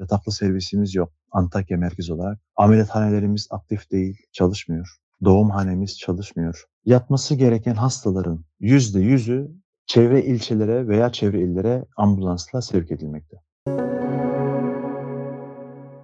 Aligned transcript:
Yataklı 0.00 0.32
servisimiz 0.32 0.94
yok 0.94 1.12
Antakya 1.32 1.78
merkez 1.78 2.10
olarak. 2.10 2.38
Ameliyathanelerimiz 2.56 3.48
aktif 3.50 3.90
değil, 3.90 4.16
çalışmıyor. 4.32 4.96
Doğumhanemiz 5.24 5.98
çalışmıyor. 5.98 6.64
Yatması 6.84 7.34
gereken 7.34 7.74
hastaların 7.74 8.44
yüzde 8.60 9.00
yüzü 9.00 9.50
çevre 9.86 10.22
ilçelere 10.22 10.88
veya 10.88 11.12
çevre 11.12 11.40
illere 11.40 11.84
ambulansla 11.96 12.62
sevk 12.62 12.90
edilmekte. 12.90 13.36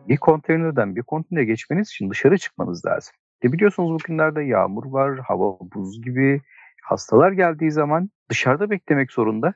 Bir 0.09 0.17
konteynerden 0.17 0.97
bir 0.97 1.03
konteynere 1.03 1.45
geçmeniz 1.45 1.89
için 1.89 2.11
dışarı 2.11 2.39
çıkmanız 2.39 2.87
lazım. 2.87 3.15
E 3.45 3.53
biliyorsunuz 3.53 3.91
bugünlerde 3.91 4.43
yağmur 4.43 4.87
var, 4.87 5.19
hava 5.19 5.59
buz 5.75 6.03
gibi. 6.03 6.43
Hastalar 6.83 7.33
geldiği 7.33 7.71
zaman 7.71 8.11
dışarıda 8.31 8.71
beklemek 8.71 9.13
zorunda. 9.13 9.55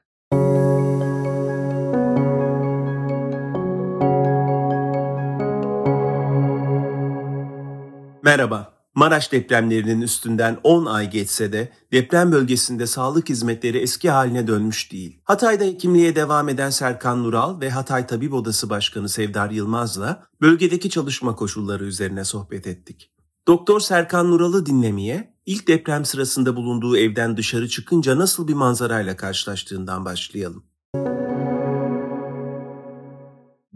Merhaba. 8.30 8.73
Maraş 8.95 9.33
depremlerinin 9.33 10.01
üstünden 10.01 10.59
10 10.65 10.87
ay 10.87 11.11
geçse 11.11 11.52
de 11.52 11.73
deprem 11.93 12.33
bölgesinde 12.33 12.87
sağlık 12.87 13.29
hizmetleri 13.29 13.79
eski 13.79 14.11
haline 14.11 14.47
dönmüş 14.47 14.93
değil. 14.93 15.20
Hatay'da 15.25 15.65
hekimliğe 15.65 16.16
devam 16.16 16.48
eden 16.48 16.70
Serkan 16.70 17.25
Nural 17.25 17.61
ve 17.61 17.70
Hatay 17.70 18.06
Tabip 18.06 18.33
Odası 18.33 18.70
Başkanı 18.70 19.09
Sevdar 19.09 19.51
Yılmaz'la 19.51 20.27
bölgedeki 20.41 20.91
çalışma 20.91 21.37
koşulları 21.37 21.84
üzerine 21.84 22.25
sohbet 22.25 22.66
ettik. 22.66 23.11
Doktor 23.47 23.80
Serkan 23.80 24.31
Nural'ı 24.31 24.67
dinlemeye 24.67 25.34
ilk 25.47 25.69
deprem 25.69 26.05
sırasında 26.05 26.56
bulunduğu 26.56 26.97
evden 26.97 27.37
dışarı 27.37 27.69
çıkınca 27.69 28.19
nasıl 28.19 28.48
bir 28.48 28.55
manzarayla 28.55 29.17
karşılaştığından 29.17 30.05
başlayalım. 30.05 30.65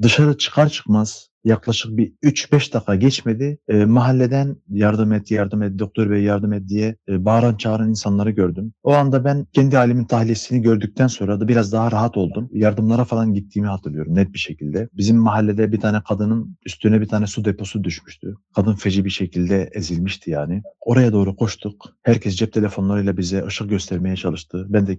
Dışarı 0.03 0.39
çıkar 0.39 0.69
çıkmaz 0.69 1.34
yaklaşık 1.45 1.97
bir 1.97 2.13
3-5 2.23 2.73
dakika 2.73 2.95
geçmedi. 2.95 3.59
E, 3.69 3.85
mahalleden 3.85 4.57
yardım 4.71 5.13
et, 5.13 5.31
yardım 5.31 5.63
et, 5.63 5.79
doktor 5.79 6.11
bey 6.11 6.23
yardım 6.23 6.53
et 6.53 6.69
diye 6.69 6.97
e, 7.09 7.25
bağıran 7.25 7.57
çağıran 7.57 7.89
insanları 7.89 8.31
gördüm. 8.31 8.73
O 8.83 8.93
anda 8.93 9.25
ben 9.25 9.47
kendi 9.53 9.77
halimin 9.77 10.05
tahliyesini 10.05 10.63
gördükten 10.63 11.07
sonra 11.07 11.41
da 11.41 11.49
biraz 11.49 11.73
daha 11.73 11.91
rahat 11.93 12.17
oldum. 12.17 12.51
Yardımlara 12.53 13.05
falan 13.05 13.35
gittiğimi 13.35 13.69
hatırlıyorum 13.69 14.15
net 14.15 14.33
bir 14.33 14.39
şekilde. 14.39 14.89
Bizim 14.93 15.17
mahallede 15.17 15.73
bir 15.73 15.81
tane 15.81 15.99
kadının 16.09 16.57
üstüne 16.67 17.01
bir 17.01 17.09
tane 17.09 17.27
su 17.27 17.45
deposu 17.45 17.85
düşmüştü. 17.85 18.35
Kadın 18.55 18.75
feci 18.75 19.05
bir 19.05 19.11
şekilde 19.11 19.71
ezilmişti 19.73 20.31
yani. 20.31 20.63
Oraya 20.81 21.13
doğru 21.13 21.37
koştuk. 21.37 21.97
Herkes 22.03 22.37
cep 22.37 22.53
telefonlarıyla 22.53 23.17
bize 23.17 23.47
ışık 23.47 23.71
göstermeye 23.71 24.17
çalıştı. 24.17 24.67
Ben 24.69 24.87
de 24.87 24.99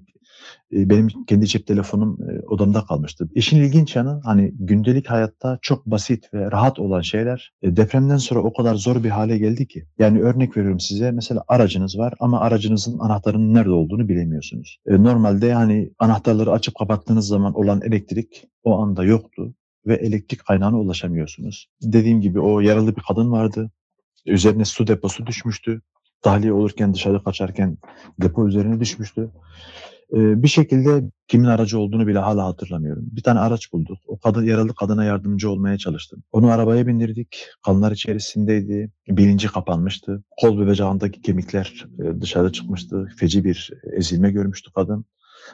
benim 0.71 1.07
kendi 1.27 1.47
cep 1.47 1.67
telefonum 1.67 2.17
odamda 2.47 2.85
kalmıştı. 2.85 3.29
İşin 3.35 3.57
ilginç 3.57 3.95
yanı 3.95 4.21
hani 4.23 4.51
gündelik 4.59 5.09
hayatta 5.09 5.59
çok 5.61 5.85
basit 5.85 6.33
ve 6.33 6.51
rahat 6.51 6.79
olan 6.79 7.01
şeyler 7.01 7.53
depremden 7.63 8.17
sonra 8.17 8.39
o 8.39 8.53
kadar 8.53 8.75
zor 8.75 9.03
bir 9.03 9.09
hale 9.09 9.37
geldi 9.37 9.67
ki. 9.67 9.85
Yani 9.99 10.21
örnek 10.21 10.57
veriyorum 10.57 10.79
size 10.79 11.11
mesela 11.11 11.43
aracınız 11.47 11.97
var 11.97 12.13
ama 12.19 12.39
aracınızın 12.39 12.99
anahtarının 12.99 13.53
nerede 13.53 13.71
olduğunu 13.71 14.09
bilemiyorsunuz. 14.09 14.77
Normalde 14.87 15.53
hani 15.53 15.91
anahtarları 15.99 16.51
açıp 16.51 16.75
kapattığınız 16.75 17.27
zaman 17.27 17.53
olan 17.53 17.81
elektrik 17.81 18.47
o 18.63 18.77
anda 18.79 19.03
yoktu 19.03 19.53
ve 19.87 19.95
elektrik 19.95 20.45
kaynağına 20.45 20.79
ulaşamıyorsunuz. 20.79 21.67
Dediğim 21.81 22.21
gibi 22.21 22.39
o 22.39 22.59
yaralı 22.59 22.95
bir 22.95 23.01
kadın 23.07 23.31
vardı. 23.31 23.71
Üzerine 24.25 24.65
su 24.65 24.87
deposu 24.87 25.27
düşmüştü. 25.27 25.81
Tahliye 26.21 26.53
olurken 26.53 26.93
dışarı 26.93 27.23
kaçarken 27.23 27.77
depo 28.21 28.47
üzerine 28.47 28.79
düşmüştü 28.79 29.31
bir 30.11 30.47
şekilde 30.47 31.03
kimin 31.27 31.45
aracı 31.45 31.79
olduğunu 31.79 32.07
bile 32.07 32.19
hala 32.19 32.45
hatırlamıyorum. 32.45 33.03
Bir 33.11 33.23
tane 33.23 33.39
araç 33.39 33.73
bulduk. 33.73 33.97
O 34.07 34.19
kadın 34.19 34.43
yaralı 34.43 34.75
kadına 34.75 35.05
yardımcı 35.05 35.49
olmaya 35.49 35.77
çalıştım. 35.77 36.23
Onu 36.31 36.51
arabaya 36.51 36.87
bindirdik. 36.87 37.47
Kanlar 37.65 37.91
içerisindeydi. 37.91 38.91
Bilinci 39.07 39.47
kapanmıştı. 39.47 40.23
Kol 40.41 40.59
ve 40.59 40.67
bacağındaki 40.67 41.21
kemikler 41.21 41.85
dışarı 42.21 42.51
çıkmıştı. 42.51 43.07
Feci 43.17 43.43
bir 43.43 43.71
ezilme 43.97 44.31
görmüştü 44.31 44.71
kadın. 44.75 45.05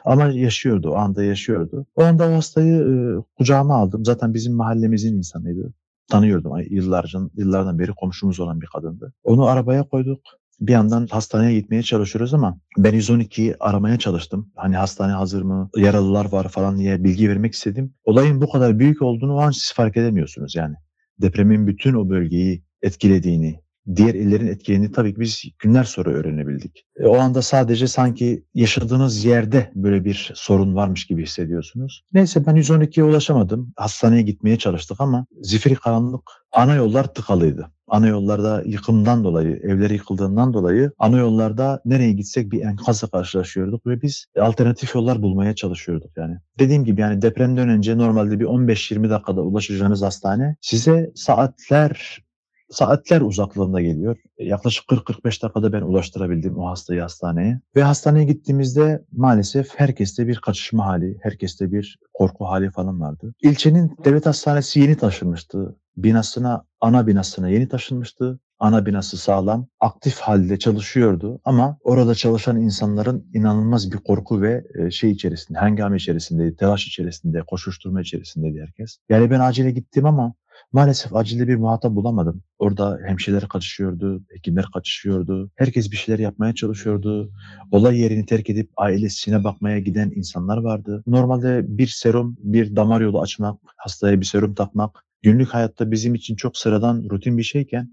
Ama 0.04 0.24
yaşıyordu, 0.24 0.90
o 0.90 0.94
anda 0.94 1.24
yaşıyordu. 1.24 1.86
O 1.94 2.02
anda 2.02 2.28
o 2.28 2.32
hastayı 2.32 2.74
e, 2.74 2.94
kucağıma 3.38 3.76
aldım. 3.76 4.04
Zaten 4.04 4.34
bizim 4.34 4.54
mahallemizin 4.54 5.16
insanıydı. 5.16 5.72
Tanıyordum 6.10 6.52
yıllarca, 6.70 7.20
yıllardan 7.36 7.78
beri 7.78 7.92
komşumuz 7.92 8.40
olan 8.40 8.60
bir 8.60 8.66
kadındı. 8.66 9.12
Onu 9.24 9.46
arabaya 9.46 9.82
koyduk 9.82 10.20
bir 10.60 10.72
yandan 10.72 11.06
hastaneye 11.06 11.60
gitmeye 11.60 11.82
çalışıyoruz 11.82 12.34
ama 12.34 12.58
ben 12.78 12.94
112'yi 12.94 13.56
aramaya 13.60 13.98
çalıştım. 13.98 14.52
Hani 14.56 14.76
hastane 14.76 15.12
hazır 15.12 15.42
mı, 15.42 15.70
yaralılar 15.76 16.32
var 16.32 16.48
falan 16.48 16.78
diye 16.78 17.04
bilgi 17.04 17.28
vermek 17.28 17.52
istedim. 17.52 17.94
Olayın 18.04 18.40
bu 18.40 18.50
kadar 18.50 18.78
büyük 18.78 19.02
olduğunu 19.02 19.34
o 19.34 19.40
an 19.40 19.50
siz 19.50 19.72
fark 19.72 19.96
edemiyorsunuz 19.96 20.54
yani. 20.56 20.74
Depremin 21.20 21.66
bütün 21.66 21.94
o 21.94 22.08
bölgeyi 22.08 22.64
etkilediğini, 22.82 23.60
diğer 23.96 24.14
illerin 24.14 24.46
etkilediğini 24.46 24.92
tabii 24.92 25.14
ki 25.14 25.20
biz 25.20 25.42
günler 25.58 25.84
sonra 25.84 26.10
öğrenebildik. 26.10 26.86
E, 26.96 27.06
o 27.06 27.18
anda 27.18 27.42
sadece 27.42 27.86
sanki 27.86 28.44
yaşadığınız 28.54 29.24
yerde 29.24 29.70
böyle 29.74 30.04
bir 30.04 30.32
sorun 30.34 30.74
varmış 30.74 31.06
gibi 31.06 31.22
hissediyorsunuz. 31.22 32.04
Neyse 32.12 32.46
ben 32.46 32.56
112'ye 32.56 33.04
ulaşamadım. 33.04 33.72
Hastaneye 33.76 34.22
gitmeye 34.22 34.58
çalıştık 34.58 35.00
ama 35.00 35.26
zifiri 35.42 35.74
karanlık, 35.74 36.30
ana 36.52 36.74
yollar 36.74 37.14
tıkalıydı 37.14 37.70
ana 37.92 38.06
yollarda 38.08 38.62
yıkımdan 38.66 39.24
dolayı, 39.24 39.60
evler 39.62 39.90
yıkıldığından 39.90 40.52
dolayı 40.52 40.92
ana 40.98 41.18
yollarda 41.18 41.80
nereye 41.84 42.12
gitsek 42.12 42.52
bir 42.52 42.60
enkazla 42.60 43.08
karşılaşıyorduk 43.08 43.86
ve 43.86 44.02
biz 44.02 44.26
alternatif 44.38 44.94
yollar 44.94 45.22
bulmaya 45.22 45.54
çalışıyorduk 45.54 46.16
yani. 46.16 46.36
Dediğim 46.58 46.84
gibi 46.84 47.00
yani 47.00 47.22
depremden 47.22 47.68
önce 47.68 47.98
normalde 47.98 48.40
bir 48.40 48.44
15-20 48.44 49.10
dakikada 49.10 49.42
ulaşacağınız 49.42 50.02
hastane 50.02 50.56
size 50.60 51.12
saatler 51.14 52.22
saatler 52.72 53.20
uzaklığında 53.20 53.80
geliyor. 53.80 54.16
Yaklaşık 54.38 54.84
40-45 54.84 55.42
dakikada 55.42 55.72
ben 55.72 55.82
ulaştırabildim 55.82 56.58
o 56.58 56.66
hastayı 56.66 57.00
hastaneye. 57.00 57.60
Ve 57.76 57.82
hastaneye 57.82 58.24
gittiğimizde 58.24 59.04
maalesef 59.12 59.68
herkeste 59.76 60.26
bir 60.26 60.36
kaçışma 60.36 60.86
hali, 60.86 61.18
herkeste 61.22 61.72
bir 61.72 61.98
korku 62.14 62.44
hali 62.44 62.70
falan 62.70 63.00
vardı. 63.00 63.34
İlçenin 63.42 63.96
devlet 64.04 64.26
hastanesi 64.26 64.80
yeni 64.80 64.96
taşınmıştı 64.96 65.76
binasına, 65.96 66.64
ana 66.80 67.06
binasına 67.06 67.48
yeni 67.48 67.68
taşınmıştı. 67.68 68.40
Ana 68.58 68.86
binası 68.86 69.16
sağlam, 69.16 69.66
aktif 69.80 70.18
halde 70.18 70.58
çalışıyordu 70.58 71.40
ama 71.44 71.78
orada 71.84 72.14
çalışan 72.14 72.60
insanların 72.60 73.30
inanılmaz 73.34 73.92
bir 73.92 73.96
korku 73.96 74.42
ve 74.42 74.64
e, 74.74 74.90
şey 74.90 75.10
içerisinde, 75.10 75.58
hengame 75.58 75.96
içerisindeydi, 75.96 76.56
telaş 76.56 76.86
içerisinde, 76.86 77.42
koşuşturma 77.46 78.00
içerisindeydi 78.00 78.60
herkes. 78.60 78.98
Yani 79.08 79.30
ben 79.30 79.40
acile 79.40 79.70
gittim 79.70 80.06
ama 80.06 80.34
maalesef 80.72 81.16
acilde 81.16 81.48
bir 81.48 81.56
muhatap 81.56 81.92
bulamadım. 81.92 82.42
Orada 82.58 82.98
hemşireler 83.06 83.48
kaçışıyordu, 83.48 84.22
hekimler 84.30 84.66
kaçışıyordu. 84.74 85.50
Herkes 85.56 85.90
bir 85.90 85.96
şeyler 85.96 86.18
yapmaya 86.18 86.54
çalışıyordu. 86.54 87.32
Olay 87.70 87.98
yerini 87.98 88.26
terk 88.26 88.50
edip 88.50 88.70
ailesine 88.76 89.44
bakmaya 89.44 89.78
giden 89.78 90.12
insanlar 90.14 90.56
vardı. 90.56 91.02
Normalde 91.06 91.64
bir 91.78 91.86
serum, 91.86 92.36
bir 92.38 92.76
damar 92.76 93.00
yolu 93.00 93.20
açmak, 93.20 93.60
hastaya 93.76 94.20
bir 94.20 94.26
serum 94.26 94.54
takmak 94.54 95.04
günlük 95.22 95.48
hayatta 95.48 95.90
bizim 95.90 96.14
için 96.14 96.36
çok 96.36 96.56
sıradan, 96.56 97.04
rutin 97.10 97.38
bir 97.38 97.42
şeyken 97.42 97.90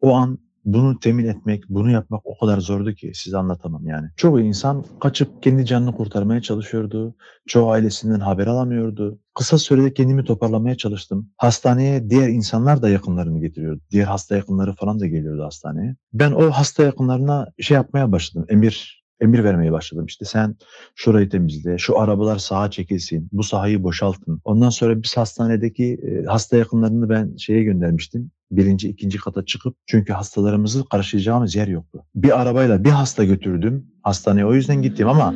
o 0.00 0.14
an 0.14 0.38
bunu 0.72 1.00
temin 1.00 1.26
etmek, 1.26 1.64
bunu 1.68 1.90
yapmak 1.90 2.20
o 2.24 2.38
kadar 2.38 2.60
zordu 2.60 2.92
ki 2.92 3.10
size 3.14 3.38
anlatamam 3.38 3.86
yani. 3.86 4.08
Çoğu 4.16 4.40
insan 4.40 4.84
kaçıp 5.00 5.42
kendi 5.42 5.66
canını 5.66 5.92
kurtarmaya 5.92 6.42
çalışıyordu. 6.42 7.14
Çoğu 7.46 7.70
ailesinden 7.70 8.20
haber 8.20 8.46
alamıyordu. 8.46 9.18
Kısa 9.34 9.58
sürede 9.58 9.94
kendimi 9.94 10.24
toparlamaya 10.24 10.76
çalıştım. 10.76 11.30
Hastaneye 11.36 12.10
diğer 12.10 12.28
insanlar 12.28 12.82
da 12.82 12.88
yakınlarını 12.88 13.40
getiriyordu. 13.40 13.80
Diğer 13.90 14.04
hasta 14.04 14.36
yakınları 14.36 14.74
falan 14.74 15.00
da 15.00 15.06
geliyordu 15.06 15.44
hastaneye. 15.44 15.96
Ben 16.12 16.32
o 16.32 16.50
hasta 16.50 16.82
yakınlarına 16.82 17.46
şey 17.60 17.74
yapmaya 17.74 18.12
başladım. 18.12 18.46
Emir 18.48 19.04
emir 19.20 19.44
vermeye 19.44 19.72
başladım. 19.72 20.06
İşte 20.06 20.24
sen 20.24 20.56
şurayı 20.94 21.28
temizle, 21.28 21.78
şu 21.78 21.98
arabalar 21.98 22.38
sağa 22.38 22.70
çekilsin, 22.70 23.28
bu 23.32 23.42
sahayı 23.42 23.82
boşaltın. 23.82 24.40
Ondan 24.44 24.70
sonra 24.70 25.02
biz 25.02 25.16
hastanedeki 25.16 25.84
e, 25.84 26.24
hasta 26.24 26.56
yakınlarını 26.56 27.08
ben 27.08 27.36
şeye 27.36 27.62
göndermiştim. 27.62 28.30
Birinci, 28.50 28.88
ikinci 28.88 29.18
kata 29.18 29.44
çıkıp 29.44 29.76
çünkü 29.86 30.12
hastalarımızı 30.12 30.84
karşılayacağımız 30.84 31.56
yer 31.56 31.68
yoktu. 31.68 32.04
Bir 32.14 32.40
arabayla 32.40 32.84
bir 32.84 32.90
hasta 32.90 33.24
götürdüm. 33.24 33.86
Hastaneye 34.02 34.46
o 34.46 34.54
yüzden 34.54 34.82
gittim 34.82 35.08
ama 35.08 35.34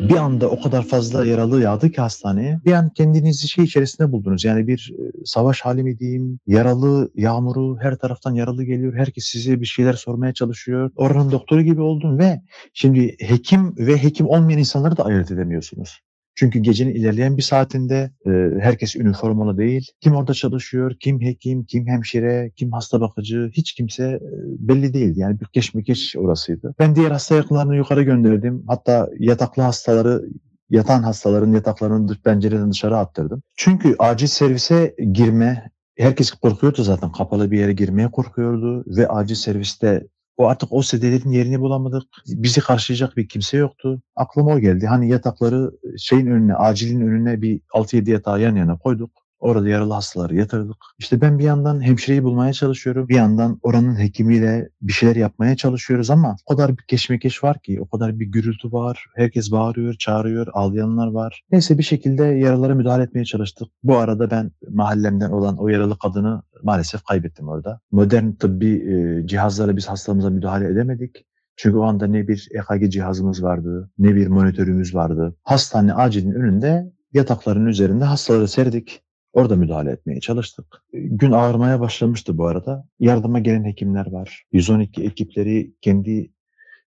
bir 0.00 0.16
anda 0.16 0.50
o 0.50 0.60
kadar 0.60 0.82
fazla 0.82 1.26
yaralı 1.26 1.62
yağdı 1.62 1.90
ki 1.90 2.00
hastaneye. 2.00 2.60
Bir 2.64 2.72
an 2.72 2.90
kendinizi 2.90 3.48
şey 3.48 3.64
içerisinde 3.64 4.12
buldunuz. 4.12 4.44
Yani 4.44 4.66
bir 4.66 4.92
e, 4.98 5.24
savaş 5.24 5.60
hali 5.60 5.82
mi 5.82 5.98
diyeyim, 5.98 6.40
yaralı, 6.46 7.10
yağmuru, 7.14 7.78
her 7.80 7.96
taraftan 7.96 8.34
yaralı 8.34 8.64
geliyor. 8.64 8.94
Herkes 8.96 9.24
size 9.24 9.60
bir 9.60 9.66
şeyler 9.66 9.92
sormaya 9.92 10.34
çalışıyor. 10.34 10.90
Oranın 10.96 11.30
doktoru 11.30 11.62
gibi 11.62 11.80
oldun 11.80 12.18
ve 12.18 12.42
şimdi 12.74 13.16
hekim 13.20 13.74
ve 13.76 14.02
hekim 14.02 14.26
olmayan 14.26 14.58
insanları 14.58 14.96
da 14.96 15.04
ayırt 15.04 15.30
edemiyorsunuz. 15.30 16.00
Çünkü 16.36 16.58
gecenin 16.58 16.94
ilerleyen 16.94 17.36
bir 17.36 17.42
saatinde 17.42 18.10
e, 18.26 18.30
herkes 18.60 18.96
üniformalı 18.96 19.58
değil. 19.58 19.90
Kim 20.00 20.14
orada 20.14 20.34
çalışıyor, 20.34 20.96
kim 21.00 21.20
hekim, 21.20 21.64
kim 21.64 21.86
hemşire, 21.86 22.50
kim 22.56 22.72
hasta 22.72 23.00
bakıcı 23.00 23.50
hiç 23.52 23.72
kimse 23.72 24.04
e, 24.04 24.20
belli 24.58 24.94
değil. 24.94 25.16
Yani 25.16 25.40
bir 25.40 25.46
keşmekeş 25.46 26.16
orasıydı. 26.16 26.74
Ben 26.78 26.96
diğer 26.96 27.10
hasta 27.10 27.34
yakınlarını 27.34 27.76
yukarı 27.76 28.02
gönderdim. 28.02 28.64
Hatta 28.66 29.08
yataklı 29.18 29.62
hastaları 29.62 30.22
yatan 30.70 31.02
hastaların 31.02 31.52
yataklarını 31.52 32.08
dış 32.08 32.20
pencereden 32.20 32.70
dışarı 32.70 32.96
attırdım. 32.96 33.42
Çünkü 33.56 33.96
acil 33.98 34.26
servise 34.26 34.94
girme 35.12 35.70
herkes 35.98 36.30
korkuyordu 36.30 36.82
zaten 36.82 37.12
kapalı 37.12 37.50
bir 37.50 37.58
yere 37.58 37.72
girmeye 37.72 38.10
korkuyordu 38.10 38.84
ve 38.86 39.08
acil 39.08 39.34
serviste 39.34 40.06
o 40.36 40.46
artık 40.46 40.72
o 40.72 40.82
sedelerin 40.82 41.30
yerini 41.30 41.60
bulamadık. 41.60 42.02
Bizi 42.26 42.60
karşılayacak 42.60 43.16
bir 43.16 43.28
kimse 43.28 43.56
yoktu. 43.56 44.02
Aklıma 44.16 44.50
o 44.50 44.58
geldi. 44.58 44.86
Hani 44.86 45.08
yatakları 45.08 45.70
şeyin 45.98 46.26
önüne, 46.26 46.54
acilin 46.54 47.00
önüne 47.00 47.42
bir 47.42 47.60
6-7 47.74 48.10
yatağı 48.10 48.40
yan 48.40 48.56
yana 48.56 48.78
koyduk. 48.78 49.25
Orada 49.38 49.68
yaralı 49.68 49.92
hastaları 49.92 50.34
yatırdık. 50.34 50.76
İşte 50.98 51.20
ben 51.20 51.38
bir 51.38 51.44
yandan 51.44 51.80
hemşireyi 51.80 52.24
bulmaya 52.24 52.52
çalışıyorum. 52.52 53.08
Bir 53.08 53.14
yandan 53.14 53.58
oranın 53.62 53.98
hekimiyle 53.98 54.68
bir 54.82 54.92
şeyler 54.92 55.16
yapmaya 55.16 55.56
çalışıyoruz 55.56 56.10
ama 56.10 56.36
o 56.46 56.54
kadar 56.54 56.78
bir 56.78 56.82
keşmekeş 56.82 57.44
var 57.44 57.58
ki, 57.58 57.80
o 57.80 57.88
kadar 57.88 58.20
bir 58.20 58.26
gürültü 58.26 58.72
var. 58.72 59.06
Herkes 59.16 59.52
bağırıyor, 59.52 59.94
çağırıyor, 59.94 60.46
ağlayanlar 60.52 61.06
var. 61.06 61.42
Neyse 61.50 61.78
bir 61.78 61.82
şekilde 61.82 62.24
yaralara 62.24 62.74
müdahale 62.74 63.02
etmeye 63.02 63.24
çalıştık. 63.24 63.68
Bu 63.82 63.96
arada 63.96 64.30
ben 64.30 64.50
mahallemden 64.70 65.30
olan 65.30 65.58
o 65.58 65.68
yaralı 65.68 65.98
kadını 65.98 66.42
maalesef 66.62 67.04
kaybettim 67.04 67.48
orada. 67.48 67.80
Modern 67.90 68.32
tıbbi 68.32 68.66
e, 68.66 69.26
cihazlarla 69.26 69.76
biz 69.76 69.88
hastamıza 69.88 70.30
müdahale 70.30 70.66
edemedik. 70.66 71.26
Çünkü 71.56 71.76
o 71.76 71.82
anda 71.82 72.06
ne 72.06 72.28
bir 72.28 72.48
EKG 72.54 72.92
cihazımız 72.92 73.42
vardı, 73.42 73.90
ne 73.98 74.14
bir 74.14 74.26
monitörümüz 74.26 74.94
vardı. 74.94 75.36
Hastane 75.42 75.94
acilin 75.94 76.32
önünde 76.32 76.92
yatakların 77.12 77.66
üzerinde 77.66 78.04
hastaları 78.04 78.48
serdik. 78.48 79.02
Orada 79.36 79.56
müdahale 79.56 79.90
etmeye 79.90 80.20
çalıştık. 80.20 80.66
Gün 80.92 81.32
ağırmaya 81.32 81.80
başlamıştı 81.80 82.38
bu 82.38 82.46
arada. 82.46 82.88
Yardıma 83.00 83.38
gelen 83.38 83.64
hekimler 83.64 84.12
var. 84.12 84.44
112 84.52 85.04
ekipleri 85.04 85.74
kendi 85.80 86.30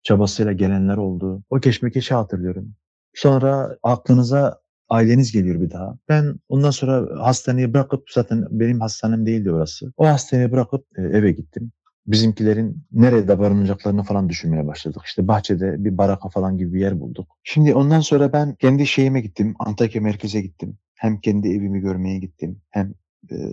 çabasıyla 0.04 0.52
gelenler 0.52 0.98
oldu. 0.98 1.44
O 1.50 1.60
keşmekeşi 1.60 2.14
hatırlıyorum. 2.14 2.76
Sonra 3.14 3.78
aklınıza 3.84 4.62
aileniz 4.90 5.32
geliyor 5.32 5.62
bir 5.62 5.72
daha. 5.72 5.98
Ben 6.10 6.40
ondan 6.50 6.72
sonra 6.72 7.26
hastaneyi 7.26 7.74
bırakıp 7.74 8.10
zaten 8.12 8.46
benim 8.52 8.80
hastanem 8.80 9.26
değildi 9.26 9.52
orası. 9.52 9.94
O 9.98 10.08
hastaneyi 10.08 10.52
bırakıp 10.52 10.86
e, 10.98 11.02
eve 11.02 11.32
gittim. 11.32 11.72
Bizimkilerin 12.08 12.84
nerede 12.92 13.40
barınacaklarını 13.40 14.04
falan 14.04 14.30
düşünmeye 14.30 14.68
başladık. 14.68 15.02
İşte 15.06 15.28
bahçede 15.28 15.84
bir 15.84 15.98
baraka 15.98 16.30
falan 16.30 16.58
gibi 16.58 16.74
bir 16.74 16.80
yer 16.80 17.00
bulduk. 17.00 17.28
Şimdi 17.44 17.74
ondan 17.74 18.00
sonra 18.00 18.34
ben 18.34 18.56
kendi 18.56 18.88
şeyime 18.88 19.22
gittim. 19.22 19.56
Antakya 19.60 20.02
merkeze 20.02 20.42
gittim. 20.42 20.78
Hem 21.00 21.20
kendi 21.20 21.48
evimi 21.48 21.80
görmeye 21.80 22.20
gittim. 22.20 22.62
Hem 22.70 22.94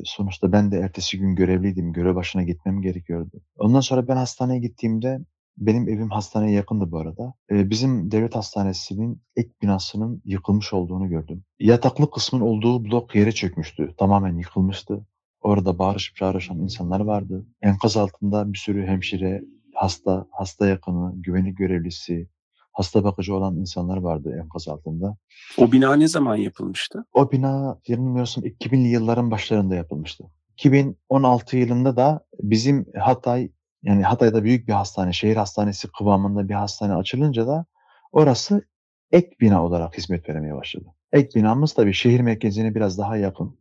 sonuçta 0.04 0.52
ben 0.52 0.72
de 0.72 0.78
ertesi 0.78 1.18
gün 1.18 1.34
görevliydim. 1.34 1.92
Görev 1.92 2.14
başına 2.14 2.42
gitmem 2.42 2.82
gerekiyordu. 2.82 3.40
Ondan 3.58 3.80
sonra 3.80 4.08
ben 4.08 4.16
hastaneye 4.16 4.60
gittiğimde 4.60 5.18
benim 5.58 5.88
evim 5.88 6.10
hastaneye 6.10 6.52
yakındı 6.52 6.90
bu 6.90 6.98
arada. 6.98 7.34
Bizim 7.50 8.10
devlet 8.10 8.34
hastanesinin 8.34 9.22
ek 9.36 9.50
binasının 9.62 10.22
yıkılmış 10.24 10.72
olduğunu 10.72 11.08
gördüm. 11.08 11.44
Yataklı 11.58 12.10
kısmın 12.10 12.40
olduğu 12.40 12.84
blok 12.84 13.14
yere 13.14 13.32
çökmüştü. 13.32 13.94
Tamamen 13.98 14.38
yıkılmıştı. 14.38 15.06
Orada 15.40 15.78
bağırışıp 15.78 16.16
çağrışan 16.16 16.58
insanlar 16.58 17.00
vardı. 17.00 17.46
Enkaz 17.62 17.96
altında 17.96 18.52
bir 18.52 18.58
sürü 18.58 18.86
hemşire, 18.86 19.42
hasta, 19.74 20.26
hasta 20.30 20.66
yakını, 20.66 21.12
güvenlik 21.16 21.58
görevlisi, 21.58 22.28
hasta 22.76 23.04
bakıcı 23.04 23.34
olan 23.34 23.56
insanlar 23.56 23.96
vardı 23.96 24.38
enkaz 24.42 24.68
altında. 24.68 25.16
O 25.58 25.72
bina 25.72 25.96
ne 25.96 26.08
zaman 26.08 26.36
yapılmıştı? 26.36 27.04
O 27.12 27.32
bina 27.32 27.80
yanılmıyorsam 27.88 28.44
2000'li 28.44 28.88
yılların 28.88 29.30
başlarında 29.30 29.74
yapılmıştı. 29.74 30.24
2016 30.52 31.56
yılında 31.56 31.96
da 31.96 32.26
bizim 32.42 32.86
Hatay 32.98 33.50
yani 33.82 34.02
Hatay'da 34.02 34.44
büyük 34.44 34.68
bir 34.68 34.72
hastane, 34.72 35.12
şehir 35.12 35.36
hastanesi 35.36 35.88
kıvamında 35.98 36.48
bir 36.48 36.54
hastane 36.54 36.94
açılınca 36.94 37.46
da 37.46 37.66
orası 38.12 38.62
ek 39.12 39.30
bina 39.40 39.64
olarak 39.64 39.98
hizmet 39.98 40.28
vermeye 40.28 40.54
başladı. 40.54 40.84
Ek 41.12 41.30
binamız 41.34 41.74
tabii 41.74 41.94
şehir 41.94 42.20
merkezine 42.20 42.74
biraz 42.74 42.98
daha 42.98 43.16
yakın. 43.16 43.58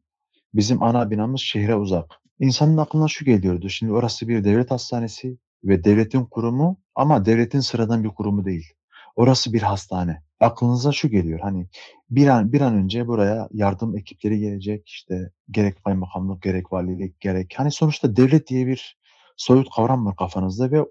Bizim 0.53 0.83
ana 0.83 1.11
binamız 1.11 1.41
şehre 1.41 1.75
uzak. 1.75 2.11
İnsanın 2.39 2.77
aklına 2.77 3.07
şu 3.07 3.25
geliyordu. 3.25 3.69
Şimdi 3.69 3.93
orası 3.93 4.27
bir 4.27 4.43
devlet 4.43 4.71
hastanesi 4.71 5.37
ve 5.63 5.83
devletin 5.83 6.25
kurumu 6.25 6.77
ama 6.95 7.25
devletin 7.25 7.59
sıradan 7.59 8.03
bir 8.03 8.09
kurumu 8.09 8.45
değil. 8.45 8.73
Orası 9.15 9.53
bir 9.53 9.61
hastane. 9.61 10.21
Aklınıza 10.39 10.91
şu 10.91 11.09
geliyor 11.09 11.39
hani 11.39 11.67
bir 12.09 12.27
an 12.27 12.53
bir 12.53 12.61
an 12.61 12.73
önce 12.75 13.07
buraya 13.07 13.47
yardım 13.51 13.97
ekipleri 13.97 14.39
gelecek 14.39 14.87
işte 14.89 15.31
gerek 15.51 15.83
kaymakamlık 15.83 16.41
gerek 16.41 16.73
valilik 16.73 17.19
gerek 17.19 17.53
hani 17.57 17.71
sonuçta 17.71 18.15
devlet 18.15 18.47
diye 18.47 18.67
bir 18.67 18.97
soyut 19.37 19.67
kavram 19.75 20.05
var 20.05 20.15
kafanızda 20.15 20.71
ve 20.71 20.81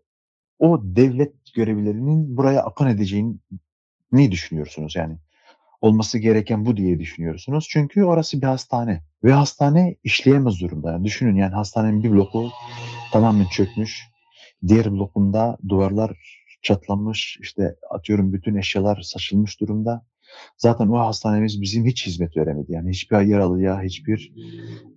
o 0.58 0.80
devlet 0.82 1.34
görevlilerinin 1.54 2.36
buraya 2.36 2.62
akın 2.62 2.86
edeceğini 2.86 4.30
düşünüyorsunuz 4.30 4.96
yani 4.96 5.18
olması 5.84 6.18
gereken 6.18 6.66
bu 6.66 6.76
diye 6.76 6.98
düşünüyorsunuz. 7.00 7.66
Çünkü 7.70 8.04
orası 8.04 8.42
bir 8.42 8.46
hastane 8.46 9.02
ve 9.24 9.32
hastane 9.32 9.96
işleyemez 10.04 10.60
durumda. 10.60 10.92
Yani 10.92 11.04
düşünün 11.04 11.36
yani 11.36 11.54
hastanenin 11.54 12.02
bir 12.02 12.10
bloku 12.10 12.50
tamamen 13.12 13.46
çökmüş. 13.46 14.02
Diğer 14.68 14.92
blokunda 14.92 15.58
duvarlar 15.68 16.43
çatlamış, 16.64 17.38
işte 17.42 17.76
atıyorum 17.90 18.32
bütün 18.32 18.54
eşyalar 18.56 19.00
saçılmış 19.00 19.60
durumda. 19.60 20.06
Zaten 20.58 20.88
o 20.88 20.98
hastanemiz 20.98 21.60
bizim 21.60 21.84
hiç 21.84 22.06
hizmet 22.06 22.36
veremedi. 22.36 22.72
Yani 22.72 22.90
hiçbir 22.90 23.20
yaralıya, 23.20 23.82
hiçbir 23.82 24.32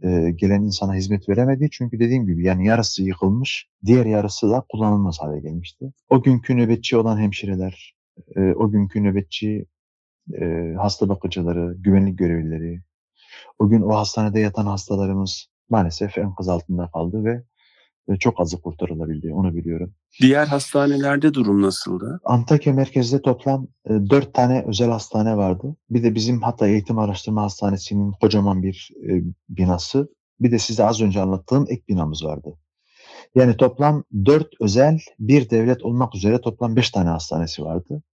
e, 0.03 0.31
gelen 0.31 0.61
insana 0.61 0.95
hizmet 0.95 1.29
veremedi. 1.29 1.69
Çünkü 1.71 1.99
dediğim 1.99 2.27
gibi 2.27 2.45
yani 2.45 2.67
yarısı 2.67 3.03
yıkılmış, 3.03 3.69
diğer 3.85 4.05
yarısı 4.05 4.49
da 4.49 4.65
kullanılmaz 4.69 5.17
hale 5.19 5.39
gelmişti. 5.39 5.93
O 6.09 6.23
günkü 6.23 6.57
nöbetçi 6.57 6.97
olan 6.97 7.19
hemşireler, 7.19 7.95
e, 8.35 8.41
o 8.41 8.71
günkü 8.71 9.03
nöbetçi 9.03 9.65
e, 10.41 10.73
hasta 10.77 11.09
bakıcıları, 11.09 11.75
güvenlik 11.77 12.17
görevlileri, 12.17 12.81
o 13.59 13.69
gün 13.69 13.81
o 13.81 13.95
hastanede 13.95 14.39
yatan 14.39 14.65
hastalarımız 14.65 15.47
maalesef 15.69 16.17
enkaz 16.17 16.49
altında 16.49 16.89
kaldı 16.93 17.23
ve 17.25 17.43
çok 18.19 18.39
azı 18.39 18.61
kurtarılabildi. 18.61 19.33
Onu 19.33 19.55
biliyorum. 19.55 19.93
Diğer 20.21 20.47
hastanelerde 20.47 21.33
durum 21.33 21.61
nasıldı? 21.61 22.19
Antakya 22.25 22.73
merkezde 22.73 23.21
toplam 23.21 23.67
e, 23.85 23.89
dört 23.89 24.33
tane 24.33 24.63
özel 24.67 24.89
hastane 24.89 25.37
vardı. 25.37 25.75
Bir 25.89 26.03
de 26.03 26.15
bizim 26.15 26.41
Hatay 26.41 26.71
Eğitim 26.71 26.99
Araştırma 26.99 27.43
Hastanesi'nin 27.43 28.11
kocaman 28.11 28.63
bir 28.63 28.91
e, 29.09 29.23
binası. 29.49 30.09
Bir 30.39 30.51
de 30.51 30.59
size 30.59 30.85
az 30.85 31.01
önce 31.01 31.21
anlattığım 31.21 31.65
ek 31.69 31.83
binamız 31.89 32.25
vardı. 32.25 32.53
Yani 33.35 33.57
toplam 33.57 34.03
dört 34.25 34.47
özel, 34.61 34.99
bir 35.19 35.49
devlet 35.49 35.83
olmak 35.83 36.15
üzere 36.15 36.41
toplam 36.41 36.75
beş 36.75 36.89
tane 36.89 37.09
hastanesi 37.09 37.63
vardı. 37.63 38.03